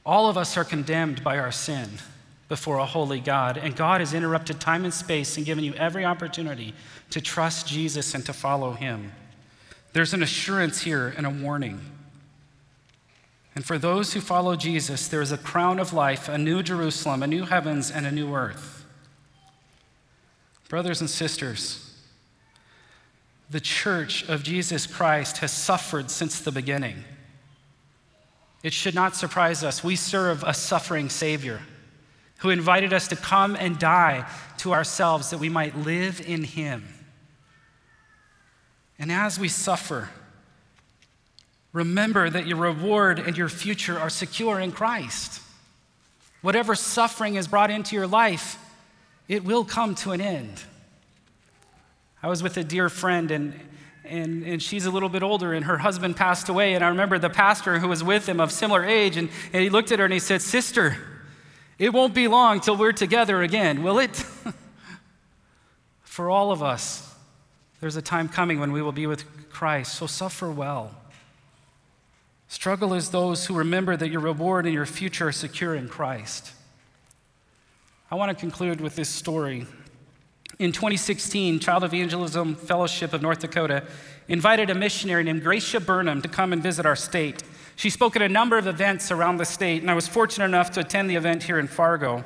All 0.07 0.27
of 0.27 0.39
us 0.39 0.57
are 0.57 0.65
condemned 0.65 1.23
by 1.23 1.37
our 1.37 1.51
sin 1.51 1.87
before 2.49 2.79
a 2.79 2.85
holy 2.87 3.19
God, 3.19 3.57
and 3.57 3.75
God 3.75 4.01
has 4.01 4.11
interrupted 4.11 4.59
time 4.59 4.85
and 4.85 4.93
space 4.93 5.37
and 5.37 5.45
given 5.45 5.63
you 5.63 5.75
every 5.75 6.03
opportunity 6.03 6.73
to 7.11 7.21
trust 7.21 7.67
Jesus 7.67 8.15
and 8.15 8.25
to 8.25 8.33
follow 8.33 8.71
him. 8.71 9.11
There's 9.97 10.13
an 10.13 10.21
assurance 10.21 10.81
here 10.83 11.11
and 11.17 11.25
a 11.25 11.31
warning. 11.31 11.81
And 13.55 13.65
for 13.65 13.79
those 13.79 14.13
who 14.13 14.21
follow 14.21 14.55
Jesus, 14.55 15.07
there 15.07 15.23
is 15.23 15.31
a 15.31 15.39
crown 15.39 15.79
of 15.79 15.91
life, 15.91 16.29
a 16.29 16.37
new 16.37 16.61
Jerusalem, 16.61 17.23
a 17.23 17.27
new 17.27 17.45
heavens, 17.45 17.89
and 17.89 18.05
a 18.05 18.11
new 18.11 18.35
earth. 18.35 18.85
Brothers 20.69 21.01
and 21.01 21.09
sisters, 21.09 21.95
the 23.49 23.59
church 23.59 24.29
of 24.29 24.43
Jesus 24.43 24.85
Christ 24.85 25.39
has 25.39 25.51
suffered 25.51 26.11
since 26.11 26.41
the 26.41 26.51
beginning. 26.51 27.03
It 28.61 28.73
should 28.73 28.93
not 28.93 29.15
surprise 29.15 29.63
us. 29.63 29.83
We 29.83 29.95
serve 29.95 30.43
a 30.43 30.53
suffering 30.53 31.09
Savior 31.09 31.61
who 32.41 32.51
invited 32.51 32.93
us 32.93 33.07
to 33.07 33.15
come 33.15 33.55
and 33.55 33.79
die 33.79 34.29
to 34.59 34.73
ourselves 34.73 35.31
that 35.31 35.39
we 35.39 35.49
might 35.49 35.75
live 35.75 36.21
in 36.21 36.43
Him. 36.43 36.87
And 38.99 39.11
as 39.11 39.39
we 39.39 39.47
suffer, 39.47 40.09
remember 41.71 42.29
that 42.29 42.47
your 42.47 42.57
reward 42.57 43.19
and 43.19 43.37
your 43.37 43.49
future 43.49 43.99
are 43.99 44.09
secure 44.09 44.59
in 44.59 44.71
Christ. 44.71 45.41
Whatever 46.41 46.75
suffering 46.75 47.35
is 47.35 47.47
brought 47.47 47.69
into 47.69 47.95
your 47.95 48.07
life, 48.07 48.57
it 49.27 49.43
will 49.43 49.65
come 49.65 49.95
to 49.95 50.11
an 50.11 50.21
end. 50.21 50.63
I 52.23 52.27
was 52.27 52.41
with 52.41 52.57
a 52.57 52.63
dear 52.63 52.89
friend, 52.89 53.29
and, 53.29 53.53
and, 54.03 54.43
and 54.43 54.61
she's 54.61 54.85
a 54.85 54.91
little 54.91 55.09
bit 55.09 55.21
older, 55.21 55.53
and 55.53 55.65
her 55.65 55.77
husband 55.77 56.15
passed 56.15 56.49
away. 56.49 56.73
And 56.73 56.83
I 56.83 56.89
remember 56.89 57.19
the 57.19 57.29
pastor 57.29 57.79
who 57.79 57.87
was 57.87 58.03
with 58.03 58.27
him 58.27 58.39
of 58.39 58.51
similar 58.51 58.83
age, 58.83 59.17
and, 59.17 59.29
and 59.53 59.61
he 59.61 59.69
looked 59.69 59.91
at 59.91 59.99
her 59.99 60.05
and 60.05 60.13
he 60.13 60.19
said, 60.19 60.41
Sister, 60.41 60.97
it 61.77 61.93
won't 61.93 62.15
be 62.15 62.27
long 62.27 62.59
till 62.59 62.75
we're 62.75 62.91
together 62.91 63.43
again, 63.43 63.83
will 63.83 63.99
it? 63.99 64.15
For 66.01 66.29
all 66.29 66.51
of 66.51 66.63
us, 66.63 67.06
there's 67.79 67.95
a 67.95 68.01
time 68.01 68.27
coming 68.27 68.59
when 68.59 68.71
we 68.71 68.81
will 68.81 68.91
be 68.91 69.07
with 69.07 69.49
Christ, 69.49 69.95
so 69.95 70.07
suffer 70.07 70.49
well. 70.49 70.95
Struggle 72.47 72.93
is 72.93 73.09
those 73.09 73.45
who 73.45 73.53
remember 73.53 73.97
that 73.97 74.09
your 74.09 74.21
reward 74.21 74.65
and 74.65 74.73
your 74.73 74.85
future 74.85 75.27
are 75.27 75.31
secure 75.31 75.75
in 75.75 75.89
Christ. 75.89 76.53
I 78.09 78.15
want 78.15 78.31
to 78.31 78.39
conclude 78.39 78.79
with 78.79 78.95
this 78.95 79.09
story. 79.09 79.67
In 80.59 80.71
2016, 80.71 81.59
Child 81.59 81.83
Evangelism 81.83 82.55
Fellowship 82.55 83.13
of 83.13 83.21
North 83.21 83.39
Dakota 83.39 83.83
invited 84.27 84.69
a 84.69 84.75
missionary 84.75 85.23
named 85.23 85.43
Gracia 85.43 85.79
Burnham 85.79 86.21
to 86.21 86.27
come 86.27 86.53
and 86.53 86.63
visit 86.63 86.85
our 86.85 86.95
state. 86.95 87.43
She 87.75 87.91
spoke 87.91 88.15
at 88.15 88.21
a 88.23 88.29
number 88.29 88.57
of 88.57 88.65
events 88.65 89.11
around 89.11 89.37
the 89.37 89.45
state, 89.45 89.81
and 89.81 89.91
I 89.91 89.93
was 89.93 90.07
fortunate 90.07 90.45
enough 90.45 90.71
to 90.71 90.79
attend 90.79 91.09
the 91.09 91.15
event 91.15 91.43
here 91.43 91.59
in 91.59 91.67
Fargo. 91.67 92.23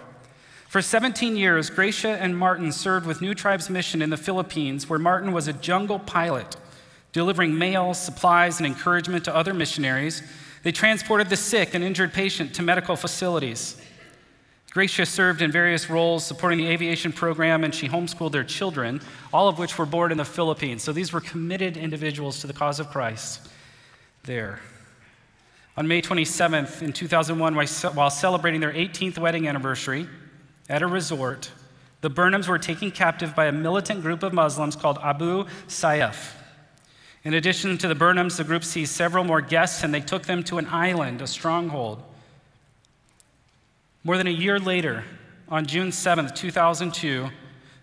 For 0.72 0.82
17 0.82 1.36
years, 1.36 1.70
Gracia 1.70 2.12
and 2.12 2.38
Martin 2.38 2.72
served 2.72 3.06
with 3.06 3.20
New 3.22 3.34
Tribes 3.34 3.70
Mission 3.70 4.02
in 4.02 4.10
the 4.10 4.16
Philippines, 4.16 4.90
where 4.90 4.98
Martin 4.98 5.34
was 5.34 5.50
a 5.50 5.54
jungle 5.54 6.00
pilot, 6.00 6.56
delivering 7.12 7.58
mail, 7.58 7.94
supplies, 7.94 8.58
and 8.58 8.66
encouragement 8.66 9.26
to 9.26 9.36
other 9.36 9.54
missionaries. 9.54 10.24
They 10.64 10.72
transported 10.72 11.28
the 11.28 11.36
sick 11.36 11.74
and 11.74 11.84
injured 11.84 12.14
patient 12.14 12.56
to 12.56 12.62
medical 12.62 12.96
facilities. 12.96 13.82
Gracia 14.72 15.06
served 15.06 15.42
in 15.42 15.52
various 15.52 15.90
roles 15.90 16.26
supporting 16.26 16.60
the 16.60 16.68
aviation 16.68 17.12
program, 17.12 17.66
and 17.66 17.76
she 17.76 17.90
homeschooled 17.90 18.32
their 18.32 18.46
children, 18.46 19.02
all 19.34 19.50
of 19.50 19.60
which 19.60 19.78
were 19.78 19.86
born 19.86 20.10
in 20.14 20.18
the 20.18 20.24
Philippines. 20.24 20.84
So 20.84 20.94
these 20.94 21.12
were 21.12 21.20
committed 21.20 21.76
individuals 21.76 22.40
to 22.40 22.48
the 22.48 22.54
cause 22.54 22.80
of 22.80 22.90
Christ 22.90 23.46
there. 24.24 24.62
On 25.76 25.86
May 25.86 26.02
27th, 26.02 26.82
in 26.82 26.94
2001, 26.94 27.56
while 27.94 28.10
celebrating 28.10 28.62
their 28.62 28.72
18th 28.72 29.18
wedding 29.18 29.50
anniversary 29.50 30.08
at 30.72 30.82
a 30.82 30.88
resort, 30.88 31.52
the 32.00 32.10
Burnhams 32.10 32.48
were 32.48 32.58
taken 32.58 32.92
captive 32.92 33.36
by 33.36 33.46
a 33.46 33.52
militant 33.52 34.02
group 34.02 34.24
of 34.24 34.32
Muslims 34.32 34.78
called 34.78 34.98
Abu 35.04 35.44
Sayyaf. 35.68 36.34
In 37.26 37.34
addition 37.34 37.78
to 37.80 37.90
the 37.90 37.94
Burnhams, 37.94 38.38
the 38.38 38.46
group 38.46 38.64
seized 38.64 38.94
several 38.94 39.26
more 39.26 39.42
guests 39.42 39.84
and 39.84 39.94
they 39.94 40.00
took 40.00 40.24
them 40.24 40.44
to 40.46 40.58
an 40.58 40.68
island, 40.68 41.22
a 41.22 41.28
stronghold. 41.28 42.02
More 44.06 44.18
than 44.18 44.28
a 44.28 44.32
year 44.32 44.60
later, 44.60 45.04
on 45.50 45.66
June 45.66 45.92
7, 45.92 46.34
2002, 46.34 47.30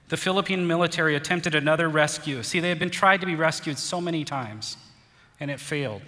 the 0.08 0.16
Philippine 0.16 0.66
military 0.66 1.14
attempted 1.14 1.54
another 1.54 1.90
rescue. 1.90 2.42
See, 2.42 2.58
they 2.58 2.70
had 2.70 2.78
been 2.78 2.90
tried 2.90 3.20
to 3.20 3.26
be 3.26 3.34
rescued 3.34 3.78
so 3.78 4.00
many 4.00 4.24
times, 4.24 4.78
and 5.38 5.50
it 5.50 5.60
failed. 5.60 6.02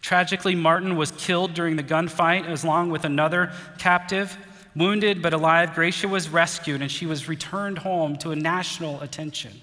Tragically, 0.00 0.56
Martin 0.56 0.96
was 0.96 1.12
killed 1.12 1.54
during 1.54 1.76
the 1.76 1.84
gunfight, 1.84 2.64
along 2.64 2.90
with 2.90 3.04
another 3.04 3.52
captive. 3.78 4.36
Wounded 4.76 5.20
but 5.20 5.32
alive, 5.32 5.74
Gracia 5.74 6.06
was 6.06 6.28
rescued 6.28 6.80
and 6.80 6.90
she 6.90 7.06
was 7.06 7.28
returned 7.28 7.78
home 7.78 8.16
to 8.18 8.30
a 8.30 8.36
national 8.36 9.00
attention. 9.00 9.60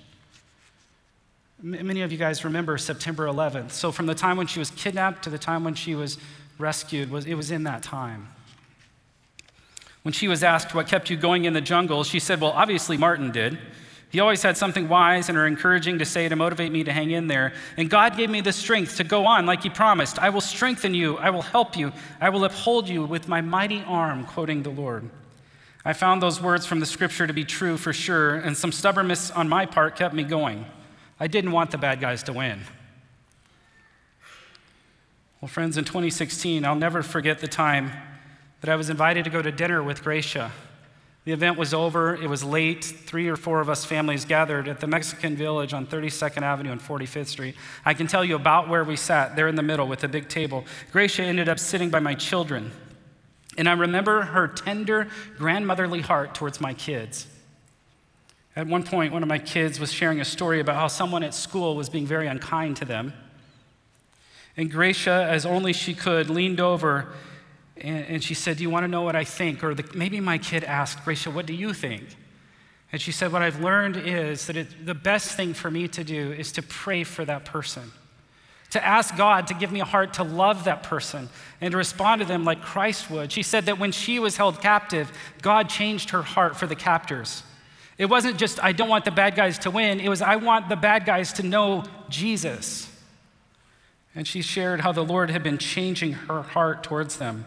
Many 1.62 2.02
of 2.02 2.12
you 2.12 2.17
guys 2.17 2.43
remember 2.43 2.78
September 2.78 3.26
11th. 3.26 3.72
So, 3.72 3.91
from 3.91 4.06
the 4.06 4.13
time 4.13 4.38
when 4.38 4.46
she 4.46 4.60
was 4.60 4.70
kidnapped 4.72 5.24
to 5.24 5.30
the 5.32 5.39
time 5.39 5.63
when 5.63 5.74
she 5.74 5.96
was 5.96 6.20
rescued, 6.60 7.10
was, 7.10 7.26
it 7.26 7.34
was 7.34 7.50
in 7.50 7.63
that 7.63 7.82
time. 7.82 8.28
When 10.04 10.13
she 10.13 10.28
was 10.28 10.43
asked 10.43 10.76
what 10.76 10.88
kept 10.88 11.10
you 11.10 11.17
going 11.17 11.46
in 11.46 11.54
the 11.54 11.62
jungle, 11.62 12.04
she 12.04 12.20
said, 12.20 12.39
Well, 12.39 12.52
obviously 12.52 12.96
Martin 12.96 13.32
did. 13.32 13.58
He 14.10 14.22
always 14.22 14.41
had 14.41 14.56
something 14.56 14.88
wise 14.88 15.28
and 15.28 15.38
or 15.38 15.46
encouraging 15.46 16.00
to 16.00 16.06
say 16.06 16.30
to 16.30 16.36
motivate 16.36 16.72
me 16.72 16.84
to 16.86 16.93
hang 16.93 17.12
in 17.12 17.28
there. 17.28 17.54
And 17.76 17.89
God 17.89 18.15
gave 18.15 18.30
me 18.30 18.39
the 18.39 18.54
strength 18.54 18.98
to 18.98 19.04
go 19.04 19.26
on 19.26 19.46
like 19.46 19.63
He 19.63 19.70
promised. 19.70 20.17
I 20.20 20.30
will 20.30 20.41
strengthen 20.41 20.93
you. 20.93 21.17
I 21.17 21.30
will 21.30 21.41
help 21.41 21.76
you. 21.76 21.91
I 22.22 22.30
will 22.30 22.46
uphold 22.46 22.88
you 22.88 23.06
with 23.06 23.28
my 23.28 23.41
mighty 23.41 23.84
arm, 23.86 24.26
quoting 24.26 24.63
the 24.63 24.70
Lord. 24.70 25.10
I 25.84 25.93
found 25.93 26.22
those 26.22 26.41
words 26.41 26.65
from 26.65 26.80
the 26.80 26.86
scripture 26.86 27.28
to 27.28 27.34
be 27.34 27.46
true 27.46 27.78
for 27.78 27.93
sure, 27.93 28.36
and 28.36 28.56
some 28.58 28.72
stubbornness 28.72 29.32
on 29.32 29.48
my 29.48 29.65
part 29.65 29.96
kept 29.96 30.13
me 30.13 30.24
going. 30.24 30.65
I 31.20 31.28
didn't 31.28 31.52
want 31.52 31.72
the 31.72 31.78
bad 31.78 32.00
guys 32.00 32.24
to 32.24 32.34
win. 32.34 32.62
Well, 35.41 35.48
friends, 35.50 35.78
in 35.78 35.86
2016, 35.86 36.65
I'll 36.65 36.76
never 36.76 37.04
forget 37.04 37.39
the 37.39 37.48
time 37.48 37.91
that 38.62 38.70
I 38.70 38.76
was 38.76 38.89
invited 38.89 39.24
to 39.26 39.30
go 39.30 39.41
to 39.41 39.52
dinner 39.52 39.84
with 39.84 40.04
Gracia. 40.04 40.52
The 41.28 41.34
event 41.34 41.58
was 41.58 41.74
over, 41.74 42.16
it 42.16 42.30
was 42.30 42.42
late. 42.42 42.86
Three 42.86 43.28
or 43.28 43.36
four 43.36 43.60
of 43.60 43.70
us 43.70 43.84
families 43.84 44.24
gathered 44.24 44.70
at 44.70 44.80
the 44.80 44.88
Mexican 44.88 45.36
Village 45.36 45.74
on 45.74 45.86
32nd 45.86 46.42
Avenue 46.42 46.72
and 46.72 46.80
45th 46.80 47.28
Street. 47.28 47.56
I 47.84 47.94
can 47.96 48.08
tell 48.08 48.24
you 48.24 48.38
about 48.38 48.70
where 48.70 48.86
we 48.86 48.96
sat, 48.96 49.36
there 49.36 49.50
in 49.50 49.56
the 49.56 49.62
middle 49.62 49.90
with 49.90 50.06
a 50.06 50.08
big 50.08 50.30
table. 50.30 50.63
Gracia 50.94 51.24
ended 51.24 51.50
up 51.50 51.60
sitting 51.60 51.90
by 51.90 52.00
my 52.00 52.13
children. 52.13 52.72
And 53.58 53.68
I 53.68 53.74
remember 53.74 54.22
her 54.22 54.48
tender, 54.48 55.10
grandmotherly 55.38 56.00
heart 56.00 56.34
towards 56.34 56.62
my 56.62 56.74
kids. 56.74 57.28
At 58.56 58.68
one 58.68 58.84
point, 58.84 59.12
one 59.12 59.22
of 59.22 59.28
my 59.28 59.40
kids 59.40 59.82
was 59.82 59.92
sharing 59.92 60.22
a 60.22 60.26
story 60.26 60.62
about 60.62 60.78
how 60.78 60.88
someone 60.88 61.24
at 61.24 61.34
school 61.34 61.76
was 61.76 61.90
being 61.90 62.06
very 62.06 62.28
unkind 62.28 62.78
to 62.78 62.86
them. 62.86 63.12
And 64.56 64.72
Gracia, 64.72 65.28
as 65.30 65.46
only 65.46 65.74
she 65.74 65.94
could, 65.94 66.30
leaned 66.30 66.62
over 66.62 67.10
and, 67.82 68.06
and 68.06 68.24
she 68.24 68.34
said, 68.34 68.58
Do 68.58 68.63
you 68.63 68.70
want 68.70 68.84
to 68.84 68.88
know 68.88 69.02
what 69.02 69.16
I 69.16 69.24
think? 69.24 69.63
Or 69.63 69.74
the, 69.74 69.86
maybe 69.94 70.20
my 70.20 70.38
kid 70.38 70.63
asked, 70.63 71.04
Gracia, 71.04 71.32
what 71.32 71.46
do 71.46 71.54
you 71.54 71.74
think? 71.74 72.04
And 72.92 73.02
she 73.02 73.12
said, 73.12 73.32
What 73.32 73.42
I've 73.42 73.62
learned 73.62 73.98
is 73.98 74.48
that 74.48 74.58
it, 74.58 74.86
the 74.86 74.94
best 74.94 75.36
thing 75.36 75.54
for 75.54 75.70
me 75.70 75.88
to 75.90 76.04
do 76.04 76.32
is 76.32 76.52
to 76.54 76.62
pray 76.62 77.04
for 77.04 77.26
that 77.26 77.46
person, 77.46 77.92
to 78.72 78.86
ask 78.86 79.16
God 79.18 79.48
to 79.48 79.54
give 79.54 79.72
me 79.72 79.82
a 79.82 79.86
heart 79.86 80.13
to 80.16 80.24
love 80.24 80.63
that 80.66 80.84
person 80.84 81.30
and 81.62 81.72
to 81.72 81.78
respond 81.78 82.22
to 82.22 82.28
them 82.28 82.44
like 82.46 82.62
Christ 82.62 83.10
would. 83.10 83.32
She 83.32 83.44
said 83.44 83.66
that 83.66 83.80
when 83.80 83.92
she 83.92 84.20
was 84.20 84.38
held 84.38 84.62
captive, 84.62 85.12
God 85.42 85.70
changed 85.70 86.12
her 86.12 86.22
heart 86.22 86.56
for 86.56 86.68
the 86.68 86.76
captors. 86.76 87.44
It 87.98 88.06
wasn't 88.06 88.38
just, 88.38 88.63
I 88.63 88.74
don't 88.74 88.90
want 88.90 89.06
the 89.06 89.12
bad 89.12 89.36
guys 89.36 89.58
to 89.60 89.72
win, 89.72 90.00
it 90.00 90.10
was, 90.10 90.22
I 90.22 90.36
want 90.36 90.70
the 90.70 90.76
bad 90.76 91.06
guys 91.06 91.34
to 91.34 91.44
know 91.44 91.84
Jesus. 92.10 92.92
And 94.13 94.28
she 94.28 94.42
shared 94.42 94.82
how 94.82 94.92
the 94.92 95.04
Lord 95.04 95.30
had 95.30 95.44
been 95.44 95.58
changing 95.58 96.13
her 96.13 96.42
heart 96.42 96.84
towards 96.84 97.18
them 97.18 97.46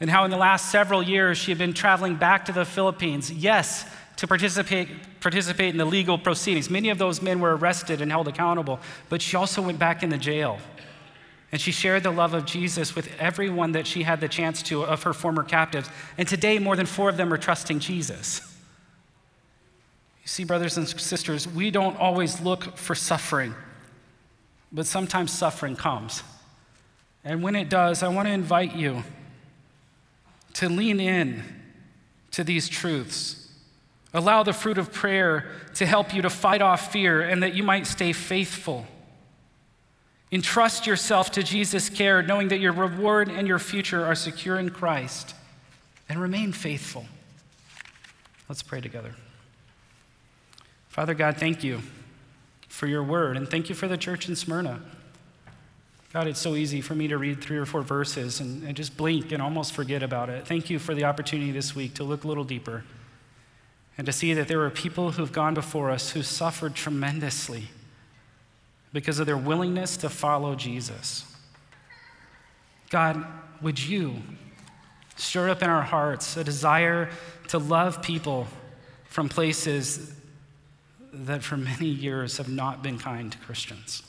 and 0.00 0.10
how 0.10 0.24
in 0.24 0.30
the 0.30 0.36
last 0.36 0.70
several 0.70 1.02
years 1.02 1.38
she 1.38 1.50
had 1.50 1.58
been 1.58 1.72
traveling 1.72 2.16
back 2.16 2.44
to 2.46 2.52
the 2.52 2.64
Philippines, 2.64 3.30
yes, 3.30 3.86
to 4.16 4.26
participate, 4.26 4.88
participate 5.20 5.70
in 5.70 5.76
the 5.76 5.84
legal 5.84 6.18
proceedings. 6.18 6.70
Many 6.70 6.90
of 6.90 6.98
those 6.98 7.22
men 7.22 7.40
were 7.40 7.56
arrested 7.56 8.00
and 8.00 8.10
held 8.10 8.28
accountable, 8.28 8.80
but 9.08 9.22
she 9.22 9.36
also 9.36 9.62
went 9.62 9.78
back 9.78 10.02
in 10.02 10.10
the 10.10 10.18
jail. 10.18 10.58
And 11.52 11.60
she 11.60 11.70
shared 11.70 12.02
the 12.02 12.10
love 12.10 12.34
of 12.34 12.46
Jesus 12.46 12.96
with 12.96 13.08
everyone 13.20 13.72
that 13.72 13.86
she 13.86 14.02
had 14.02 14.20
the 14.20 14.28
chance 14.28 14.62
to 14.64 14.82
of 14.82 15.04
her 15.04 15.12
former 15.12 15.44
captives. 15.44 15.88
And 16.18 16.26
today, 16.26 16.58
more 16.58 16.74
than 16.74 16.86
four 16.86 17.08
of 17.08 17.16
them 17.16 17.32
are 17.32 17.38
trusting 17.38 17.78
Jesus. 17.78 18.40
You 20.22 20.28
see, 20.28 20.44
brothers 20.44 20.76
and 20.76 20.88
sisters, 20.88 21.46
we 21.46 21.70
don't 21.70 21.96
always 21.96 22.40
look 22.40 22.76
for 22.76 22.94
suffering, 22.94 23.54
but 24.72 24.86
sometimes 24.86 25.30
suffering 25.30 25.76
comes. 25.76 26.24
And 27.24 27.42
when 27.42 27.54
it 27.54 27.68
does, 27.68 28.02
I 28.02 28.08
want 28.08 28.26
to 28.26 28.32
invite 28.32 28.74
you 28.74 29.04
to 30.54 30.68
lean 30.68 31.00
in 31.00 31.42
to 32.32 32.42
these 32.42 32.68
truths. 32.68 33.40
Allow 34.12 34.44
the 34.44 34.52
fruit 34.52 34.78
of 34.78 34.92
prayer 34.92 35.50
to 35.74 35.86
help 35.86 36.14
you 36.14 36.22
to 36.22 36.30
fight 36.30 36.62
off 36.62 36.92
fear 36.92 37.20
and 37.20 37.42
that 37.42 37.54
you 37.54 37.62
might 37.62 37.86
stay 37.86 38.12
faithful. 38.12 38.86
Entrust 40.30 40.86
yourself 40.86 41.30
to 41.32 41.42
Jesus' 41.42 41.88
care, 41.88 42.22
knowing 42.22 42.48
that 42.48 42.58
your 42.58 42.72
reward 42.72 43.28
and 43.28 43.46
your 43.46 43.58
future 43.58 44.04
are 44.04 44.14
secure 44.14 44.58
in 44.58 44.70
Christ, 44.70 45.34
and 46.08 46.20
remain 46.20 46.52
faithful. 46.52 47.06
Let's 48.48 48.62
pray 48.62 48.80
together. 48.80 49.14
Father 50.88 51.14
God, 51.14 51.36
thank 51.36 51.62
you 51.62 51.82
for 52.68 52.86
your 52.86 53.02
word, 53.02 53.36
and 53.36 53.48
thank 53.48 53.68
you 53.68 53.74
for 53.74 53.86
the 53.86 53.96
church 53.96 54.28
in 54.28 54.34
Smyrna. 54.34 54.80
God, 56.14 56.28
it's 56.28 56.38
so 56.38 56.54
easy 56.54 56.80
for 56.80 56.94
me 56.94 57.08
to 57.08 57.18
read 57.18 57.42
three 57.42 57.58
or 57.58 57.66
four 57.66 57.82
verses 57.82 58.38
and, 58.38 58.62
and, 58.62 58.76
just 58.76 58.96
blink 58.96 59.32
and 59.32 59.42
almost 59.42 59.72
forget 59.72 60.00
about 60.00 60.28
it. 60.28 60.46
Thank 60.46 60.70
you 60.70 60.78
for 60.78 60.94
the 60.94 61.02
opportunity 61.02 61.50
this 61.50 61.74
week 61.74 61.94
to 61.94 62.04
look 62.04 62.22
a 62.22 62.28
little 62.28 62.44
deeper 62.44 62.84
and 63.98 64.06
to 64.06 64.12
see 64.12 64.32
that 64.34 64.46
there 64.46 64.62
are 64.62 64.70
people 64.70 65.10
who've 65.10 65.32
gone 65.32 65.54
before 65.54 65.90
us 65.90 66.10
who 66.12 66.22
suffered 66.22 66.76
tremendously 66.76 67.64
because 68.92 69.18
of 69.18 69.26
their 69.26 69.36
willingness 69.36 69.96
to 69.96 70.08
follow 70.08 70.54
Jesus. 70.54 71.24
God, 72.90 73.26
would 73.60 73.82
you 73.82 74.22
stir 75.16 75.48
up 75.48 75.64
in 75.64 75.68
our 75.68 75.82
hearts 75.82 76.36
a 76.36 76.44
desire 76.44 77.10
to 77.48 77.58
love 77.58 78.02
people 78.02 78.46
from 79.06 79.28
places 79.28 80.14
that 81.12 81.42
for 81.42 81.56
many 81.56 81.88
years 81.88 82.36
have 82.36 82.48
not 82.48 82.84
been 82.84 83.00
kind 83.00 83.32
to 83.32 83.38
Christians? 83.38 84.04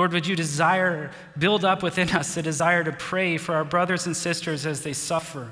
Lord, 0.00 0.14
would 0.14 0.26
you 0.26 0.34
desire, 0.34 1.10
build 1.38 1.62
up 1.62 1.82
within 1.82 2.08
us 2.12 2.34
a 2.38 2.40
desire 2.40 2.82
to 2.82 2.90
pray 2.90 3.36
for 3.36 3.54
our 3.54 3.66
brothers 3.66 4.06
and 4.06 4.16
sisters 4.16 4.64
as 4.64 4.80
they 4.80 4.94
suffer? 4.94 5.50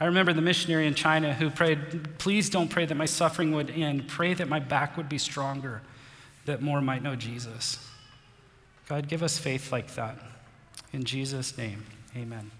I 0.00 0.06
remember 0.06 0.32
the 0.32 0.42
missionary 0.42 0.88
in 0.88 0.96
China 0.96 1.32
who 1.32 1.48
prayed, 1.48 2.18
Please 2.18 2.50
don't 2.50 2.66
pray 2.66 2.86
that 2.86 2.96
my 2.96 3.04
suffering 3.04 3.52
would 3.52 3.70
end. 3.70 4.08
Pray 4.08 4.34
that 4.34 4.48
my 4.48 4.58
back 4.58 4.96
would 4.96 5.08
be 5.08 5.16
stronger, 5.16 5.80
that 6.44 6.60
more 6.60 6.80
might 6.80 7.04
know 7.04 7.14
Jesus. 7.14 7.78
God, 8.88 9.06
give 9.06 9.22
us 9.22 9.38
faith 9.38 9.70
like 9.70 9.94
that. 9.94 10.18
In 10.92 11.04
Jesus' 11.04 11.56
name, 11.56 11.84
amen. 12.16 12.50